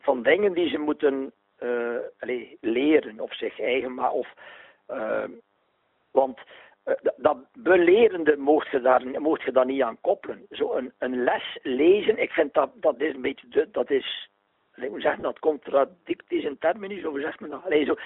van 0.00 0.22
dingen 0.22 0.52
die 0.52 0.68
ze 0.68 0.78
moeten 0.78 1.32
allez, 2.18 2.54
leren 2.60 3.20
of 3.20 3.34
zich 3.34 3.60
eigen 3.60 3.94
maar 3.94 4.12
of 4.12 4.28
uh, 4.88 5.24
want 6.10 6.38
uh, 6.84 6.94
dat 7.16 7.36
belerende 7.52 8.36
mocht 8.36 8.70
je, 8.70 8.80
daar, 8.80 9.20
mocht 9.20 9.42
je 9.42 9.52
daar 9.52 9.66
niet 9.66 9.82
aan 9.82 10.00
koppelen. 10.00 10.46
Zo 10.50 10.72
een, 10.72 10.92
een 10.98 11.24
les 11.24 11.58
lezen, 11.62 12.18
ik 12.18 12.30
vind 12.30 12.54
dat, 12.54 12.70
dat 12.74 13.00
is 13.00 13.14
een 13.14 13.22
beetje, 13.22 13.48
de, 13.48 13.70
dat 13.70 13.90
is, 13.90 14.30
ik 14.74 14.90
moet 14.90 15.02
zeggen, 15.02 15.22
dat 15.22 15.38
contradictisch 15.38 16.44
in 16.44 16.58
terminis, 16.58 17.06
of 17.06 17.20
zegt 17.20 17.50
dat? 17.50 17.64
Allee, 17.64 17.84
zo, 17.84 17.96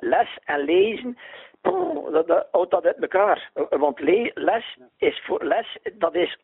les 0.00 0.38
en 0.44 0.60
lezen, 0.60 1.18
dat, 2.10 2.26
dat 2.26 2.48
houdt 2.50 2.70
dat 2.70 2.86
uit 2.86 3.02
elkaar. 3.02 3.50
Want 3.68 4.00
le, 4.00 4.30
les 4.34 4.78
is 4.96 5.20
voor 5.24 5.44
les, 5.44 5.78
dat 5.92 6.14
is 6.14 6.38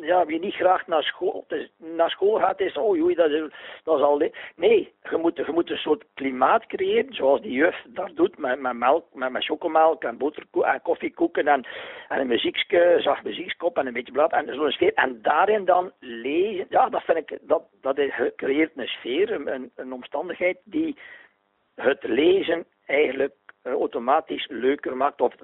ja, 0.00 0.26
wie 0.26 0.38
niet 0.38 0.54
graag 0.54 0.86
naar 0.86 1.02
school, 1.02 1.44
dus 1.48 1.70
naar 1.76 2.10
school 2.10 2.38
gaat, 2.38 2.60
is, 2.60 2.76
oh 2.76 2.96
joei, 2.96 3.14
dat 3.14 3.30
is, 3.30 3.40
dat 3.84 3.98
is 3.98 4.04
al... 4.04 4.30
Nee, 4.56 4.92
je 5.10 5.16
moet, 5.16 5.36
je 5.36 5.52
moet 5.52 5.70
een 5.70 5.76
soort 5.76 6.04
klimaat 6.14 6.66
creëren, 6.66 7.14
zoals 7.14 7.40
die 7.40 7.52
juf 7.52 7.84
dat 7.86 8.10
doet, 8.16 8.38
met, 8.38 8.60
met 8.60 8.76
melk, 8.76 9.04
met, 9.12 9.30
met 9.30 9.44
chocomelk 9.44 10.04
en 10.04 10.16
boterkoek 10.16 10.64
en 10.64 10.82
koffiekoeken 10.82 11.48
en, 11.48 11.66
en 12.08 12.20
een 12.20 12.26
muziekje, 12.26 12.96
zacht 12.98 13.24
muziekskop 13.24 13.78
en 13.78 13.86
een 13.86 13.92
beetje 13.92 14.12
blad 14.12 14.32
en 14.32 14.54
zo'n 14.54 14.70
sfeer. 14.70 14.94
En 14.94 15.22
daarin 15.22 15.64
dan 15.64 15.92
lezen, 15.98 16.66
ja, 16.68 16.88
dat 16.88 17.02
vind 17.02 17.18
ik, 17.18 17.38
dat, 17.40 17.62
dat 17.80 17.98
creëert 18.36 18.72
een 18.76 18.86
sfeer, 18.86 19.46
een, 19.46 19.70
een 19.76 19.92
omstandigheid 19.92 20.58
die 20.64 20.96
het 21.74 22.02
lezen 22.02 22.64
eigenlijk 22.86 23.34
uh, 23.64 23.72
automatisch 23.72 24.46
leuker 24.48 24.96
maakt, 24.96 25.20
of 25.20 25.34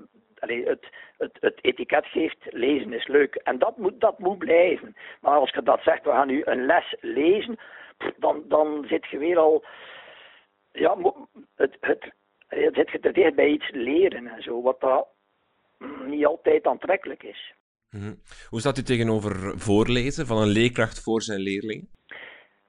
allee, 0.40 0.66
het, 0.66 0.86
het, 1.18 1.36
het 1.40 1.58
etiket 1.60 2.06
geeft, 2.06 2.38
lezen 2.50 2.92
is 2.92 3.06
leuk. 3.06 3.34
En 3.34 3.58
dat 3.58 3.76
moet, 3.76 4.00
dat 4.00 4.18
moet 4.18 4.38
blijven. 4.38 4.96
Maar 5.20 5.38
als 5.38 5.50
je 5.50 5.62
dat 5.62 5.82
zegt, 5.82 6.04
we 6.04 6.10
gaan 6.10 6.26
nu 6.26 6.42
een 6.44 6.66
les 6.66 6.96
lezen, 7.00 7.58
dan, 8.16 8.44
dan 8.48 8.84
zit 8.88 9.06
je 9.06 9.18
weer 9.18 9.38
al, 9.38 9.64
ja, 10.72 10.96
het, 11.56 11.76
het, 11.80 12.12
het 12.46 12.74
zit 12.74 12.90
je 12.90 13.00
te 13.00 13.12
dicht 13.12 13.34
bij 13.34 13.48
iets 13.48 13.70
leren 13.70 14.26
en 14.26 14.42
zo, 14.42 14.62
wat 14.62 14.80
dat 14.80 15.06
niet 16.04 16.26
altijd 16.26 16.66
aantrekkelijk 16.66 17.22
is. 17.22 17.54
Mhm. 17.90 18.14
Hoe 18.48 18.60
staat 18.60 18.78
u 18.78 18.82
tegenover 18.82 19.58
voorlezen 19.58 20.26
van 20.26 20.36
een 20.38 20.48
leerkracht 20.48 21.02
voor 21.02 21.22
zijn 21.22 21.40
leerlingen? 21.40 21.88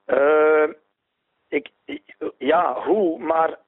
Uh, 0.07 0.69
ik, 1.47 1.69
ja, 2.37 2.83
hoe, 2.83 3.19
maar 3.19 3.59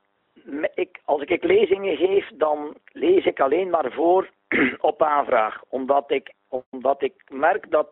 ik, 0.74 1.00
als 1.06 1.22
ik 1.22 1.44
lezingen 1.44 1.98
geef, 1.98 2.30
dan 2.34 2.78
lees 2.92 3.26
ik 3.26 3.40
alleen 3.40 3.70
maar 3.70 3.92
voor 3.92 4.30
op 4.80 5.02
aanvraag. 5.02 5.64
Omdat 5.70 6.12
ik, 6.12 6.34
omdat 6.70 7.02
ik 7.02 7.14
merk 7.30 7.72
dat 7.72 7.90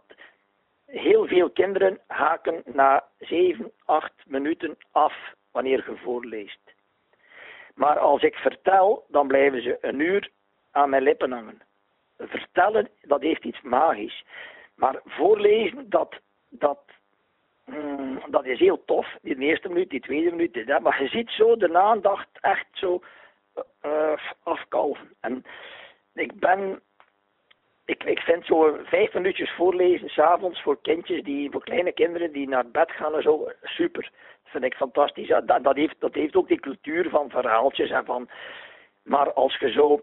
heel 0.85 1.27
veel 1.27 1.49
kinderen 1.49 1.99
haken 2.07 2.61
na 2.65 3.03
7, 3.19 3.71
8 3.85 4.13
minuten 4.25 4.77
af 4.91 5.13
wanneer 5.51 5.83
je 5.89 5.97
voorleest. 5.97 6.73
Maar 7.75 7.99
als 7.99 8.21
ik 8.21 8.35
vertel, 8.35 9.05
dan 9.07 9.27
blijven 9.27 9.61
ze 9.61 9.77
een 9.81 9.99
uur 9.99 10.29
aan 10.71 10.89
mijn 10.89 11.03
lippen 11.03 11.31
hangen. 11.31 11.61
Vertellen, 12.17 12.89
dat 13.01 13.21
heeft 13.21 13.43
iets 13.43 13.61
magisch. 13.61 14.25
Maar 14.75 15.01
voorlezen, 15.05 15.89
dat, 15.89 16.19
dat, 16.49 16.79
Mm, 17.69 18.21
dat 18.29 18.45
is 18.45 18.59
heel 18.59 18.85
tof, 18.85 19.15
die 19.21 19.37
eerste 19.37 19.67
minuut, 19.67 19.89
die 19.89 19.99
tweede 19.99 20.31
minuut. 20.31 20.53
Die, 20.53 20.79
maar 20.79 21.01
je 21.03 21.07
ziet 21.07 21.29
zo 21.29 21.57
de 21.57 21.77
aandacht 21.77 22.27
echt 22.41 22.65
zo 22.71 23.01
uh, 23.85 24.17
afkalven. 24.43 25.13
En 25.19 25.45
ik 26.13 26.39
ben, 26.39 26.81
ik, 27.85 28.03
ik 28.03 28.19
vind 28.19 28.45
zo 28.45 28.79
vijf 28.83 29.13
minuutjes 29.13 29.51
voorlezen 29.51 30.09
s'avonds 30.09 30.61
voor 30.61 30.81
kindjes, 30.81 31.23
die, 31.23 31.51
voor 31.51 31.63
kleine 31.63 31.91
kinderen 31.91 32.31
die 32.31 32.47
naar 32.47 32.67
bed 32.67 32.91
gaan 32.91 33.15
en 33.15 33.21
zo, 33.21 33.51
super. 33.63 34.11
Dat 34.43 34.51
vind 34.51 34.63
ik 34.63 34.73
fantastisch. 34.73 35.27
Dat, 35.27 35.63
dat, 35.63 35.75
heeft, 35.75 35.95
dat 35.99 36.13
heeft 36.13 36.35
ook 36.35 36.47
die 36.47 36.59
cultuur 36.59 37.09
van 37.09 37.29
verhaaltjes 37.29 37.89
en 37.89 38.05
van... 38.05 38.29
Maar 39.03 39.33
als 39.33 39.57
je 39.57 39.71
zo 39.71 40.01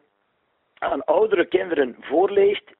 aan 0.79 1.05
oudere 1.05 1.47
kinderen 1.47 1.97
voorleest, 2.01 2.73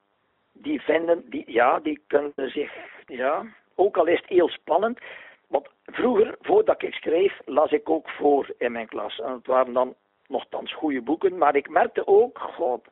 die 0.53 0.81
vinden, 0.81 1.29
die, 1.29 1.51
ja, 1.51 1.79
die 1.79 2.01
kunnen 2.07 2.33
zich, 2.35 2.73
ja, 3.05 3.45
ook 3.77 3.97
al 3.97 4.05
is 4.05 4.19
het 4.19 4.29
heel 4.29 4.49
spannend. 4.49 4.99
Want 5.47 5.67
vroeger, 5.85 6.35
voordat 6.41 6.83
ik 6.83 6.93
schreef, 6.93 7.39
las 7.45 7.71
ik 7.71 7.89
ook 7.89 8.09
voor 8.09 8.53
in 8.57 8.71
mijn 8.71 8.87
klas. 8.87 9.19
En 9.19 9.31
het 9.31 9.47
waren 9.47 9.73
dan 9.73 9.95
nogthans 10.27 10.73
goede 10.73 11.01
boeken, 11.01 11.37
maar 11.37 11.55
ik 11.55 11.69
merkte 11.69 12.07
ook, 12.07 12.39
god, 12.39 12.87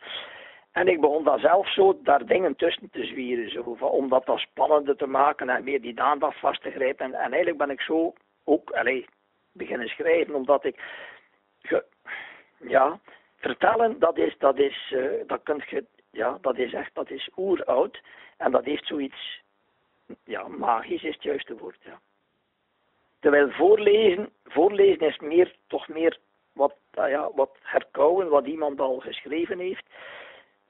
en 0.72 0.88
ik 0.88 1.02
begon 1.02 1.24
dan 1.24 1.40
zelf 1.40 1.74
zo 1.74 2.00
daar 2.04 2.26
dingen 2.26 2.56
tussen 2.56 2.90
te 2.92 3.06
zwieren, 3.06 3.50
zo, 3.52 3.78
om 3.80 4.10
dat 4.10 4.26
dan 4.26 4.38
spannender 4.38 4.96
te 4.96 5.08
maken 5.08 5.50
en 5.50 5.64
meer 5.64 5.82
die 5.82 6.02
aandacht 6.02 6.40
vast 6.40 6.62
te 6.62 6.72
grijpen. 6.72 7.06
En, 7.06 7.14
en 7.14 7.32
eigenlijk 7.32 7.58
ben 7.58 7.70
ik 7.70 7.82
zo 7.82 8.14
ook 8.44 8.72
allez, 8.72 9.06
beginnen 9.52 9.88
schrijven, 9.88 10.36
omdat 10.36 10.66
ik, 10.66 10.82
ja, 12.58 13.00
vertellen, 13.38 14.00
dat 14.00 14.18
is, 14.18 14.36
dat 14.38 14.58
is, 14.58 14.92
uh, 14.96 15.12
dat 15.28 15.44
kunt 15.44 15.70
je, 15.70 15.86
ja, 16.12 16.38
dat 16.42 16.58
is 16.58 16.74
echt, 16.74 16.96
dat 16.96 17.10
is 17.10 17.30
oeroud. 17.38 18.02
En 18.38 18.52
dat 18.52 18.66
heeft 18.66 18.88
zoiets 18.88 19.44
ja, 20.24 20.48
magisch 20.48 21.04
is 21.04 21.14
het 21.14 21.24
juiste 21.24 21.58
woord, 21.58 21.78
ja. 21.84 22.00
Terwijl 23.20 23.50
voorlezen, 23.50 24.30
voorlezen 24.44 25.08
is 25.08 25.20
meer, 25.20 25.56
toch 25.68 25.88
meer 25.88 26.20
wat, 26.54 26.76
ah 26.94 27.10
ja, 27.10 27.30
wat 27.36 27.52
herkauwen, 27.62 28.30
wat 28.30 28.46
iemand 28.46 28.80
al 28.80 29.00
geschreven 29.00 29.60
heeft. 29.60 29.86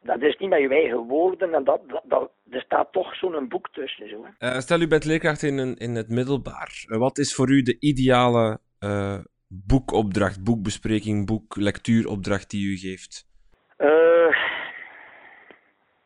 Dat 0.01 0.21
is 0.21 0.37
niet 0.37 0.49
met 0.49 0.59
je 0.59 0.69
eigen 0.69 0.97
woorden 0.97 1.53
en 1.53 1.63
dat, 1.63 1.81
dat, 2.03 2.31
er 2.49 2.61
staat 2.61 2.91
toch 2.91 3.15
zo'n 3.15 3.47
boek 3.47 3.69
tussen. 3.69 4.09
Zo, 4.09 4.25
uh, 4.39 4.57
stel, 4.57 4.81
u 4.81 4.87
bent 4.87 5.05
leerkracht 5.05 5.43
in, 5.43 5.57
een, 5.57 5.75
in 5.75 5.95
het 5.95 6.09
middelbaar. 6.09 6.85
Uh, 6.87 6.97
wat 6.97 7.17
is 7.17 7.35
voor 7.35 7.49
u 7.49 7.61
de 7.61 7.79
ideale 7.79 8.59
uh, 8.79 9.19
boekopdracht, 9.47 10.43
boekbespreking, 10.43 11.25
boeklectuuropdracht 11.25 12.49
die 12.49 12.71
u 12.71 12.77
geeft? 12.77 13.33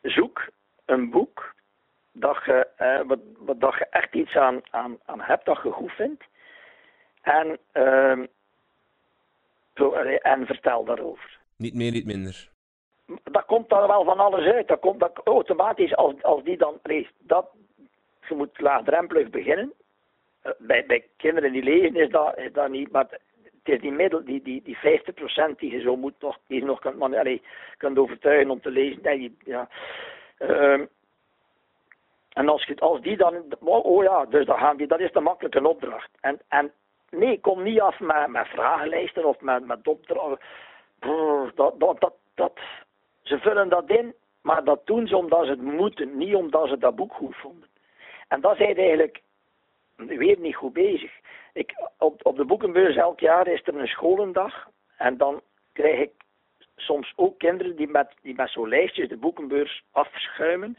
zoek 0.02 0.48
een 0.86 1.10
boek 1.10 1.49
dat 2.20 2.44
je, 2.44 2.66
eh, 2.76 3.00
wat, 3.06 3.18
wat, 3.38 3.60
dat 3.60 3.74
je 3.74 3.86
echt 3.90 4.14
iets 4.14 4.36
aan, 4.36 4.60
aan, 4.70 4.98
aan 5.04 5.20
hebt 5.20 5.44
dat 5.44 5.60
je 5.62 5.70
goed 5.70 5.92
vindt. 5.92 6.24
En, 7.22 7.58
uh, 7.74 8.18
zo, 9.74 9.92
en 9.92 10.46
vertel 10.46 10.84
daarover. 10.84 11.38
Niet 11.56 11.74
meer, 11.74 11.92
niet 11.92 12.06
minder. 12.06 12.48
Dat 13.24 13.44
komt 13.44 13.68
dan 13.68 13.86
wel 13.86 14.04
van 14.04 14.18
alles 14.18 14.52
uit. 14.52 14.68
Dat 14.68 14.80
komt 14.80 15.00
dat, 15.00 15.20
automatisch 15.24 15.96
als, 15.96 16.22
als 16.22 16.44
die 16.44 16.56
dan 16.56 16.78
leest. 16.82 17.12
Dat, 17.18 17.46
je 18.28 18.34
moet 18.34 18.60
laagdrempelig 18.60 19.30
beginnen. 19.30 19.72
Uh, 20.44 20.52
bij, 20.58 20.86
bij 20.86 21.06
kinderen 21.16 21.52
die 21.52 21.62
lezen 21.62 21.94
is 21.94 22.10
dat, 22.10 22.38
is 22.38 22.52
dat 22.52 22.68
niet. 22.68 22.90
Maar 22.90 23.06
het 23.62 23.74
is 23.74 23.80
die 23.80 23.92
middel, 23.92 24.24
die, 24.24 24.42
die, 24.42 24.62
die 24.62 24.76
50% 24.76 24.80
die 25.56 25.72
je 25.72 25.80
zo 25.80 25.96
moet 25.96 26.14
nog, 26.20 26.38
die 26.46 26.60
je 26.60 26.66
nog 26.66 26.78
kunt, 26.80 26.96
man, 26.96 27.14
allez, 27.14 27.40
kunt 27.76 27.98
overtuigen 27.98 28.50
om 28.50 28.60
te 28.60 28.70
lezen. 28.70 29.02
Nee, 29.02 29.36
ja. 29.44 29.68
Uh, 30.38 30.80
en 32.32 32.48
als, 32.48 32.64
je, 32.64 32.76
als 32.78 33.00
die 33.00 33.16
dan, 33.16 33.44
oh, 33.60 33.84
oh 33.84 34.02
ja, 34.02 34.24
dus 34.24 34.46
dan 34.46 34.58
gaan 34.58 34.76
die, 34.76 34.86
dat 34.86 35.00
is 35.00 35.12
de 35.12 35.20
makkelijke 35.20 35.68
opdracht. 35.68 36.10
En, 36.20 36.40
en 36.48 36.72
nee, 37.10 37.40
kom 37.40 37.62
niet 37.62 37.80
af 37.80 38.00
met, 38.00 38.28
met 38.28 38.46
vragenlijsten 38.46 39.24
of 39.24 39.40
met, 39.40 39.66
met 39.66 39.88
opdrachten. 39.88 40.38
Dat, 41.54 41.80
dat, 41.80 42.00
dat, 42.00 42.14
dat, 42.34 42.60
ze 43.22 43.38
vullen 43.38 43.68
dat 43.68 43.90
in, 43.90 44.14
maar 44.42 44.64
dat 44.64 44.86
doen 44.86 45.06
ze 45.06 45.16
omdat 45.16 45.44
ze 45.44 45.50
het 45.50 45.62
moeten, 45.62 46.16
niet 46.16 46.34
omdat 46.34 46.68
ze 46.68 46.78
dat 46.78 46.96
boek 46.96 47.12
goed 47.12 47.36
vonden. 47.36 47.68
En 48.28 48.40
dat 48.40 48.56
zijn 48.56 48.76
eigenlijk 48.76 49.22
weer 49.96 50.38
niet 50.38 50.56
goed 50.56 50.72
bezig. 50.72 51.12
Ik, 51.52 51.90
op, 51.98 52.26
op 52.26 52.36
de 52.36 52.44
boekenbeurs 52.44 52.96
elk 52.96 53.20
jaar 53.20 53.46
is 53.46 53.62
er 53.64 53.76
een 53.76 53.86
scholendag 53.86 54.68
en 54.96 55.16
dan 55.16 55.40
krijg 55.72 55.98
ik 55.98 56.12
soms 56.76 57.12
ook 57.16 57.38
kinderen 57.38 57.76
die 57.76 57.88
met, 57.88 58.12
die 58.22 58.34
met 58.34 58.50
zo'n 58.50 58.68
lijstjes 58.68 59.08
de 59.08 59.16
boekenbeurs 59.16 59.82
afschuimen. 59.90 60.78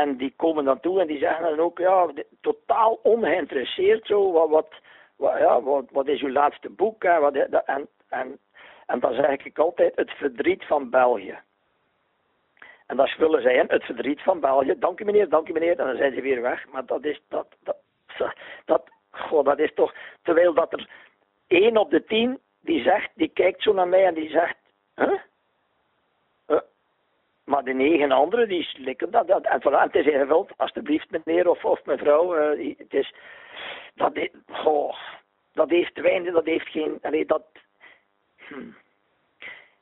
En 0.00 0.16
die 0.16 0.32
komen 0.36 0.64
dan 0.64 0.80
toe 0.80 1.00
en 1.00 1.06
die 1.06 1.18
zeggen 1.18 1.44
dan 1.44 1.60
ook, 1.60 1.78
ja, 1.78 2.08
totaal 2.40 2.98
ongeïnteresseerd 3.02 4.06
zo, 4.06 4.32
wat, 4.32 4.48
wat, 4.48 4.68
wat 5.16 5.38
ja, 5.38 5.62
wat, 5.62 5.84
wat 5.90 6.06
is 6.06 6.22
uw 6.22 6.30
laatste 6.30 6.70
boek? 6.70 7.02
Hè? 7.02 7.20
Wat, 7.20 7.34
en, 7.34 7.88
en, 8.08 8.38
en 8.86 9.00
dan 9.00 9.14
zeg 9.14 9.44
ik 9.44 9.58
altijd 9.58 9.96
het 9.96 10.10
verdriet 10.10 10.64
van 10.64 10.90
België. 10.90 11.38
En 12.86 12.96
dat 12.96 13.16
willen 13.16 13.42
zij 13.42 13.64
het 13.68 13.84
verdriet 13.84 14.22
van 14.22 14.40
België. 14.40 14.74
Dank 14.78 15.00
u 15.00 15.04
meneer, 15.04 15.28
dank 15.28 15.48
u 15.48 15.52
meneer. 15.52 15.78
En 15.78 15.86
dan 15.86 15.96
zijn 15.96 16.14
ze 16.14 16.20
weer 16.20 16.42
weg. 16.42 16.66
Maar 16.68 16.86
dat 16.86 17.04
is, 17.04 17.20
dat, 17.28 17.46
dat, 17.62 17.76
dat, 18.64 18.82
goh, 19.10 19.44
dat 19.44 19.58
is 19.58 19.74
toch, 19.74 19.94
terwijl 20.22 20.54
dat 20.54 20.72
er 20.72 20.88
één 21.46 21.76
op 21.76 21.90
de 21.90 22.04
tien 22.04 22.38
die 22.60 22.82
zegt, 22.82 23.10
die 23.14 23.28
kijkt 23.28 23.62
zo 23.62 23.72
naar 23.72 23.88
mij 23.88 24.06
en 24.06 24.14
die 24.14 24.30
zegt? 24.30 24.56
Maar 27.44 27.64
de 27.64 27.72
negen 27.72 28.12
anderen, 28.12 28.48
die 28.48 28.62
slikken 28.62 29.10
dat. 29.10 29.26
dat 29.26 29.44
en, 29.44 29.60
voilà, 29.60 29.82
het 29.82 29.94
is 29.94 30.06
ingevuld, 30.06 30.50
alstublieft 30.56 31.10
meneer 31.10 31.48
of, 31.48 31.64
of 31.64 31.84
mevrouw. 31.84 32.54
Uh, 32.54 32.76
het 32.78 32.94
is, 32.94 33.14
dat, 33.94 34.16
is, 34.16 34.28
oh, 34.64 34.96
dat 35.52 35.70
heeft 35.70 36.00
weinig, 36.00 36.32
dat 36.32 36.44
heeft 36.44 36.68
geen... 36.68 36.98
Allee, 37.02 37.26
dat, 37.26 37.42
hm. 38.36 38.70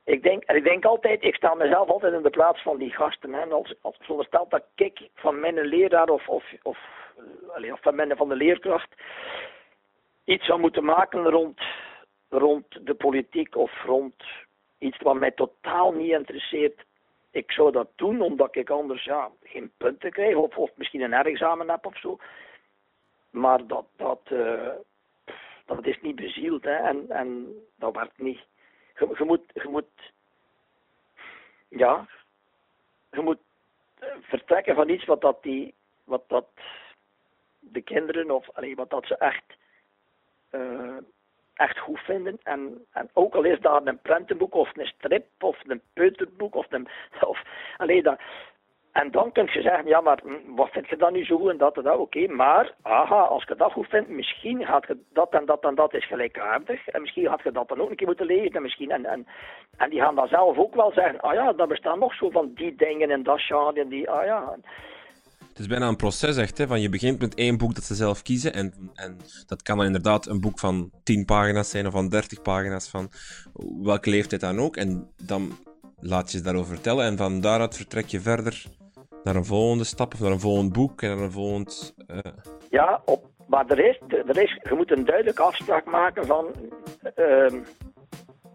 Ik 0.04 0.22
denk, 0.22 0.44
ik 0.44 0.64
denk 0.64 0.84
altijd, 0.84 1.22
ik 1.22 1.34
sta 1.34 1.54
mezelf 1.54 1.88
altijd 1.88 2.12
in 2.12 2.22
de 2.22 2.30
plaats 2.30 2.62
van 2.62 2.76
die 2.76 2.90
gasten. 2.90 3.32
Hè. 3.32 3.44
Als, 3.44 3.74
als 3.80 3.96
verondersteld 4.00 4.50
dat 4.50 4.64
ik 4.74 5.08
van 5.14 5.40
mijn 5.40 5.60
leraar 5.60 6.08
of, 6.08 6.28
of, 6.28 6.44
of, 6.62 6.78
of 7.72 7.80
van, 7.80 7.94
mijn, 7.94 8.16
van 8.16 8.28
de 8.28 8.34
leerkracht 8.34 8.94
iets 10.24 10.46
zou 10.46 10.60
moeten 10.60 10.84
maken 10.84 11.30
rond, 11.30 11.60
rond 12.28 12.86
de 12.86 12.94
politiek 12.94 13.56
of 13.56 13.82
rond 13.84 14.14
iets 14.78 14.98
wat 14.98 15.14
mij 15.14 15.30
totaal 15.30 15.92
niet 15.92 16.10
interesseert 16.10 16.84
ik 17.32 17.52
zou 17.52 17.72
dat 17.72 17.88
doen 17.94 18.20
omdat 18.20 18.56
ik 18.56 18.70
anders 18.70 19.04
ja, 19.04 19.30
geen 19.42 19.72
punten 19.76 20.10
krijg 20.10 20.36
of, 20.36 20.56
of 20.56 20.70
misschien 20.74 21.00
een 21.00 21.12
examen 21.12 21.70
heb 21.70 21.86
of 21.86 21.98
zo. 21.98 22.18
Maar 23.30 23.66
dat, 23.66 23.84
dat, 23.96 24.20
uh, 24.32 24.68
dat 25.66 25.86
is 25.86 26.00
niet 26.00 26.16
bezield 26.16 26.64
hè, 26.64 26.76
en, 26.76 27.10
en 27.10 27.54
dat 27.76 27.94
werkt 27.94 28.18
niet. 28.18 28.40
Je, 28.94 29.24
moet, 29.24 29.42
je 29.54 29.68
moet, 29.68 30.12
ja, 31.68 32.06
je 33.10 33.20
moet 33.20 33.38
eh, 33.98 34.08
vertrekken 34.20 34.74
van 34.74 34.88
iets 34.88 35.04
wat 35.04 35.20
dat, 35.20 35.42
die, 35.42 35.74
wat 36.04 36.24
dat 36.26 36.48
de 37.58 37.82
kinderen 37.82 38.30
of 38.30 38.50
allee, 38.50 38.76
wat 38.76 38.90
dat 38.90 39.06
ze 39.06 39.16
echt 39.16 39.41
goed 41.82 42.00
vinden. 42.00 42.38
En, 42.42 42.84
en 42.92 43.10
ook 43.12 43.34
al 43.34 43.42
is 43.42 43.60
daar 43.60 43.80
een 43.84 44.00
prentenboek 44.02 44.54
of 44.54 44.76
een 44.76 44.86
strip 44.86 45.24
of 45.40 45.58
een 45.66 45.82
peuterboek 45.92 46.54
of 46.54 46.66
een... 46.68 46.88
Of, 47.32 47.42
alleen 47.76 48.02
dat, 48.02 48.20
en 48.92 49.10
dan 49.10 49.32
kun 49.32 49.48
je 49.52 49.62
zeggen, 49.62 49.86
ja, 49.86 50.00
maar 50.00 50.20
hm, 50.24 50.54
wat 50.54 50.70
vind 50.70 50.88
je 50.88 50.96
dan 50.96 51.12
nu 51.12 51.24
zo 51.24 51.48
en 51.48 51.56
dat 51.56 51.76
en 51.76 51.82
dat, 51.82 51.98
oké, 51.98 52.26
maar, 52.26 52.74
aha, 52.82 53.20
als 53.20 53.44
je 53.48 53.54
dat 53.54 53.72
goed 53.72 53.86
vindt, 53.88 54.08
misschien 54.08 54.66
gaat 54.66 54.86
je 54.86 54.98
dat 55.12 55.30
en 55.30 55.44
dat 55.44 55.64
en 55.64 55.74
dat 55.74 55.94
is 55.94 56.06
gelijkaardig, 56.06 56.88
en 56.88 57.00
misschien 57.00 57.28
gaat 57.28 57.42
je 57.42 57.52
dat 57.52 57.68
dan 57.68 57.80
ook 57.80 57.90
een 57.90 57.96
keer 57.96 58.06
moeten 58.06 58.26
lezen, 58.26 58.50
en 58.50 58.62
misschien, 58.62 58.90
en, 58.90 59.04
en, 59.04 59.26
en 59.76 59.90
die 59.90 60.00
gaan 60.00 60.14
dan 60.14 60.28
zelf 60.28 60.58
ook 60.58 60.74
wel 60.74 60.92
zeggen, 60.92 61.20
ah 61.20 61.34
ja, 61.34 61.54
er 61.56 61.66
bestaan 61.66 61.98
nog 61.98 62.14
zo 62.14 62.30
van 62.30 62.52
die 62.54 62.74
dingen 62.74 63.10
en 63.10 63.22
dat 63.22 63.40
genre, 63.40 63.80
en 63.80 63.88
die, 63.88 64.10
ah 64.10 64.24
ja, 64.24 64.56
het 65.52 65.60
is 65.60 65.66
bijna 65.66 65.88
een 65.88 65.96
proces 65.96 66.36
echt, 66.36 66.58
hè, 66.58 66.66
van 66.66 66.80
je 66.80 66.88
begint 66.88 67.20
met 67.20 67.34
één 67.34 67.58
boek 67.58 67.74
dat 67.74 67.84
ze 67.84 67.94
zelf 67.94 68.22
kiezen 68.22 68.52
en, 68.52 68.90
en 68.94 69.16
dat 69.46 69.62
kan 69.62 69.76
dan 69.76 69.86
inderdaad 69.86 70.26
een 70.26 70.40
boek 70.40 70.58
van 70.58 70.90
10 71.02 71.24
pagina's 71.24 71.70
zijn 71.70 71.86
of 71.86 71.92
van 71.92 72.08
30 72.08 72.42
pagina's 72.42 72.88
van 72.88 73.10
welke 73.82 74.10
leeftijd 74.10 74.40
dan 74.40 74.58
ook. 74.58 74.76
En 74.76 75.10
dan 75.22 75.52
laat 76.00 76.32
je 76.32 76.38
ze 76.38 76.44
daarover 76.44 76.74
vertellen 76.74 77.04
en 77.04 77.16
van 77.16 77.40
daaruit 77.40 77.76
vertrek 77.76 78.06
je 78.06 78.20
verder 78.20 78.66
naar 79.24 79.36
een 79.36 79.44
volgende 79.44 79.84
stap 79.84 80.14
of 80.14 80.20
naar 80.20 80.30
een 80.30 80.40
volgend 80.40 80.72
boek 80.72 81.02
en 81.02 81.08
naar 81.08 81.24
een 81.24 81.32
volgend... 81.32 81.94
Uh... 82.08 82.18
Ja, 82.70 83.02
op, 83.04 83.26
maar 83.46 83.66
er 83.66 83.84
is, 83.86 84.00
er 84.08 84.38
is, 84.38 84.58
je 84.62 84.74
moet 84.74 84.90
een 84.90 85.04
duidelijke 85.04 85.42
afspraak 85.42 85.84
maken 85.84 86.26
van... 86.26 86.46
Uh, 87.16 87.52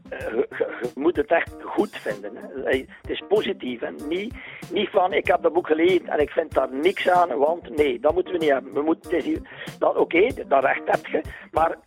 je, 0.10 0.48
moet 0.96 1.16
het 1.16 1.32
echt 1.32 1.56
goed 1.64 1.98
vinden. 1.98 2.36
Hè. 2.36 2.86
Het 3.02 3.10
is 3.10 3.24
positief. 3.28 3.82
en 3.82 3.96
Niet, 4.08 4.34
niet 4.72 4.90
van 4.90 5.14
ik 5.14 5.28
heb 5.28 5.42
dat 5.42 5.54
boek 5.54 5.68
gelezen 5.68 6.08
en 6.08 6.20
ik 6.20 6.30
vind 6.30 6.54
daar 6.54 6.74
niks 6.74 7.10
aan, 7.10 7.38
want 7.38 7.76
nee, 7.76 8.00
dat 8.00 8.14
moeten 8.14 8.34
we 8.34 8.40
niet 8.40 8.50
hebben. 8.50 8.74
We 8.74 8.82
moeten, 8.82 9.46
oké, 9.80 10.28
dat 10.48 10.64
recht 10.64 10.82
heb 10.86 11.06
je, 11.06 11.22
maar 11.52 11.78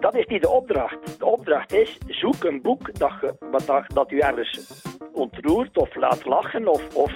dat 0.00 0.14
is 0.14 0.26
niet 0.26 0.42
de 0.42 0.48
opdracht. 0.50 1.18
De 1.18 1.26
opdracht 1.26 1.72
is, 1.72 1.98
zoek 2.06 2.44
een 2.44 2.62
boek 2.62 2.98
dat, 2.98 3.12
je, 3.20 3.34
dat, 3.50 3.84
dat 3.94 4.10
u 4.10 4.18
ergens 4.18 4.82
ontroert 5.12 5.78
of 5.78 5.94
laat 5.94 6.24
lachen 6.24 6.68
of, 6.68 6.94
of, 6.94 7.12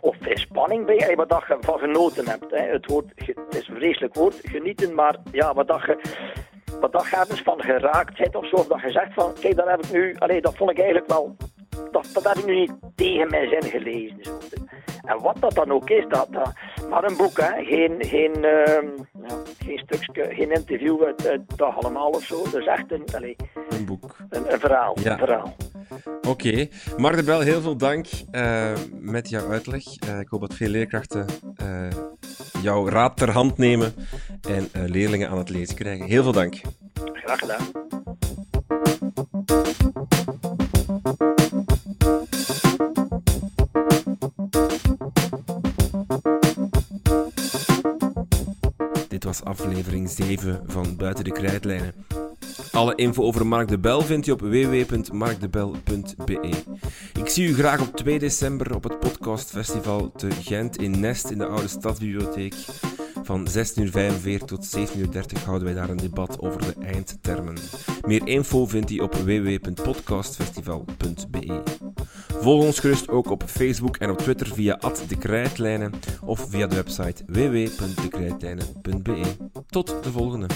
of 0.00 0.26
in 0.26 0.38
spanning 0.38 0.86
bij, 0.86 1.16
wat 1.16 1.28
dat 1.28 1.44
je 1.48 1.56
van 1.60 1.78
genoten 1.78 2.28
hebt. 2.28 2.50
Hè. 2.50 2.62
Het, 2.62 2.86
woord, 2.86 3.12
is 3.50 3.68
een 3.68 3.76
vreselijk 3.76 4.14
woord, 4.14 4.40
genieten, 4.42 4.94
maar 4.94 5.16
ja, 5.32 5.54
wat 5.54 5.68
dat 5.68 5.82
je 5.82 5.98
wat 6.80 6.92
dat 6.92 7.06
gaat 7.06 7.30
dus 7.30 7.42
van 7.42 7.62
geraaktheid 7.62 8.34
of 8.34 8.48
zo, 8.48 8.56
of 8.56 8.66
dat 8.66 8.80
je 8.80 8.90
zegt 8.90 9.14
van, 9.14 9.32
kijk, 9.40 9.56
dat 9.56 9.68
heb 9.68 9.84
ik 9.84 9.92
nu, 9.92 10.14
allee, 10.18 10.40
dat 10.40 10.56
vond 10.56 10.70
ik 10.70 10.76
eigenlijk 10.78 11.08
wel, 11.08 11.36
dat, 11.90 12.08
dat 12.12 12.24
heb 12.24 12.36
ik 12.36 12.46
nu 12.46 12.54
niet 12.54 12.72
tegen 12.94 13.30
mijn 13.30 13.48
zin 13.48 13.70
gelezen. 13.70 14.18
Zo. 14.20 14.38
En 15.04 15.20
wat 15.20 15.36
dat 15.40 15.54
dan 15.54 15.72
ook 15.72 15.90
is, 15.90 16.04
dat, 16.08 16.28
dat 16.30 16.52
maar 16.90 17.04
een 17.04 17.16
boek, 17.16 17.40
hè, 17.40 17.64
geen, 17.64 17.94
geen, 17.98 18.38
uh, 18.38 18.82
ja, 19.28 19.36
geen 19.64 19.78
stukje, 19.78 20.34
geen 20.34 20.52
interview 20.52 21.02
uit, 21.02 21.26
uit 21.26 21.56
Dag 21.56 21.78
Allemaal 21.78 22.08
of 22.08 22.22
zo, 22.22 22.42
dus 22.50 22.66
echt 22.66 22.92
een, 22.92 23.04
allee, 23.14 23.36
een 23.68 23.84
boek. 23.84 24.16
Een, 24.28 24.52
een 24.52 24.60
verhaal, 24.60 24.96
ja. 25.00 25.12
een 25.12 25.18
verhaal. 25.18 25.56
Oké, 26.04 26.28
okay. 26.28 26.70
Mark 26.96 27.16
de 27.16 27.22
Bel, 27.22 27.40
heel 27.40 27.60
veel 27.60 27.76
dank 27.76 28.06
uh, 28.32 28.72
met 28.90 29.28
jouw 29.28 29.50
uitleg. 29.50 29.82
Uh, 30.08 30.20
ik 30.20 30.28
hoop 30.28 30.40
dat 30.40 30.54
veel 30.54 30.68
leerkrachten 30.68 31.26
uh, 31.62 31.88
jouw 32.62 32.88
raad 32.88 33.16
ter 33.16 33.30
hand 33.30 33.58
nemen 33.58 33.94
en 34.46 34.68
leerlingen 34.72 35.28
aan 35.28 35.38
het 35.38 35.48
lezen 35.48 35.74
krijgen. 35.74 36.06
Heel 36.06 36.22
veel 36.22 36.32
dank. 36.32 36.60
Graag 37.12 37.38
gedaan. 37.38 37.62
Dit 49.08 49.24
was 49.24 49.42
aflevering 49.42 50.10
7 50.10 50.62
van 50.66 50.96
Buiten 50.96 51.24
de 51.24 51.32
Krijtlijnen. 51.32 51.94
Alle 52.72 52.94
info 52.94 53.22
over 53.22 53.46
Mark 53.46 53.68
de 53.68 53.78
Bel 53.78 54.00
vind 54.00 54.24
je 54.24 54.32
op 54.32 54.40
www.markdebel.be. 54.40 56.50
Ik 57.18 57.28
zie 57.28 57.48
u 57.48 57.54
graag 57.54 57.80
op 57.80 57.96
2 57.96 58.18
december 58.18 58.74
op 58.74 58.82
het 58.82 58.98
podcastfestival 58.98 60.12
te 60.12 60.30
Gent 60.30 60.76
in 60.76 61.00
Nest 61.00 61.30
in 61.30 61.38
de 61.38 61.46
oude 61.46 61.68
stadsbibliotheek. 61.68 62.54
Van 63.24 63.48
16.45 63.48 63.54
tot 64.44 64.76
17.30 64.76 64.82
houden 65.44 65.64
wij 65.64 65.74
daar 65.74 65.90
een 65.90 65.96
debat 65.96 66.40
over 66.40 66.60
de 66.60 66.74
eindtermen. 66.84 67.56
Meer 68.06 68.26
info 68.26 68.66
vindt 68.66 68.90
u 68.90 68.98
op 68.98 69.14
www.podcastfestival.be. 69.14 71.62
Volg 72.40 72.64
ons 72.64 72.78
gerust 72.78 73.08
ook 73.08 73.30
op 73.30 73.42
Facebook 73.46 73.96
en 73.96 74.10
op 74.10 74.18
Twitter 74.18 74.46
via 74.46 74.78
de 75.08 75.16
Krijtlijnen 75.16 75.92
of 76.24 76.46
via 76.50 76.66
de 76.66 76.74
website 76.74 77.24
www.dekrijtlijnen.be. 77.26 79.22
Tot 79.66 80.02
de 80.02 80.10
volgende. 80.10 80.46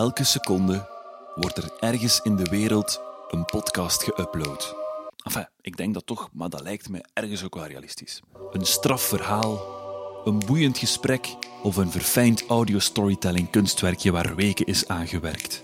Elke 0.00 0.24
seconde 0.24 0.88
wordt 1.34 1.56
er 1.56 1.72
ergens 1.80 2.20
in 2.20 2.36
de 2.36 2.44
wereld 2.50 3.00
een 3.28 3.44
podcast 3.44 4.02
geüpload. 4.02 4.74
Enfin, 5.22 5.48
ik 5.60 5.76
denk 5.76 5.94
dat 5.94 6.06
toch, 6.06 6.28
maar 6.32 6.48
dat 6.48 6.60
lijkt 6.60 6.88
me 6.88 7.04
ergens 7.12 7.44
ook 7.44 7.54
wel 7.54 7.66
realistisch. 7.66 8.20
Een 8.52 8.66
straf 8.66 9.02
verhaal, 9.02 9.60
een 10.24 10.38
boeiend 10.38 10.78
gesprek 10.78 11.36
of 11.62 11.76
een 11.76 11.90
verfijnd 11.90 12.46
audio-storytelling 12.46 13.50
kunstwerkje 13.50 14.12
waar 14.12 14.34
weken 14.34 14.66
is 14.66 14.88
aangewerkt. 14.88 15.62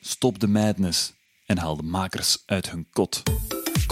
Stop 0.00 0.38
de 0.38 0.48
madness 0.48 1.12
en 1.46 1.58
haal 1.58 1.76
de 1.76 1.82
makers 1.82 2.42
uit 2.46 2.70
hun 2.70 2.86
kot. 2.92 3.22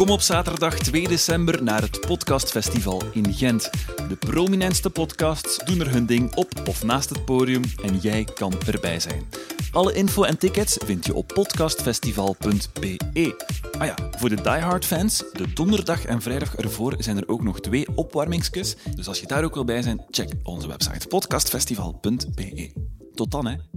Kom 0.00 0.10
op 0.10 0.20
zaterdag 0.20 0.78
2 0.78 1.08
december 1.08 1.62
naar 1.62 1.80
het 1.80 2.00
Podcastfestival 2.00 3.02
in 3.12 3.34
Gent. 3.34 3.70
De 4.08 4.16
prominentste 4.18 4.90
podcasts 4.90 5.64
doen 5.64 5.80
er 5.80 5.90
hun 5.90 6.06
ding 6.06 6.34
op 6.34 6.52
of 6.68 6.84
naast 6.84 7.08
het 7.08 7.24
podium 7.24 7.62
en 7.82 7.96
jij 7.96 8.24
kan 8.24 8.52
erbij 8.66 9.00
zijn. 9.00 9.28
Alle 9.72 9.94
info 9.94 10.22
en 10.22 10.38
tickets 10.38 10.76
vind 10.84 11.06
je 11.06 11.14
op 11.14 11.26
podcastfestival.be. 11.26 13.44
Ah 13.78 13.86
ja, 13.86 13.94
voor 14.18 14.28
de 14.28 14.42
diehard 14.42 14.84
fans, 14.84 15.24
de 15.32 15.52
donderdag 15.52 16.04
en 16.04 16.22
vrijdag 16.22 16.56
ervoor 16.56 16.94
zijn 16.98 17.16
er 17.16 17.28
ook 17.28 17.42
nog 17.42 17.60
twee 17.60 17.86
opwarmingskus. 17.94 18.76
Dus 18.94 19.08
als 19.08 19.20
je 19.20 19.26
daar 19.26 19.44
ook 19.44 19.54
wil 19.54 19.64
bij 19.64 19.82
zijn, 19.82 20.04
check 20.10 20.32
onze 20.42 20.68
website 20.68 21.06
podcastfestival.be. 21.06 22.72
Tot 23.14 23.30
dan 23.30 23.46
hè. 23.46 23.69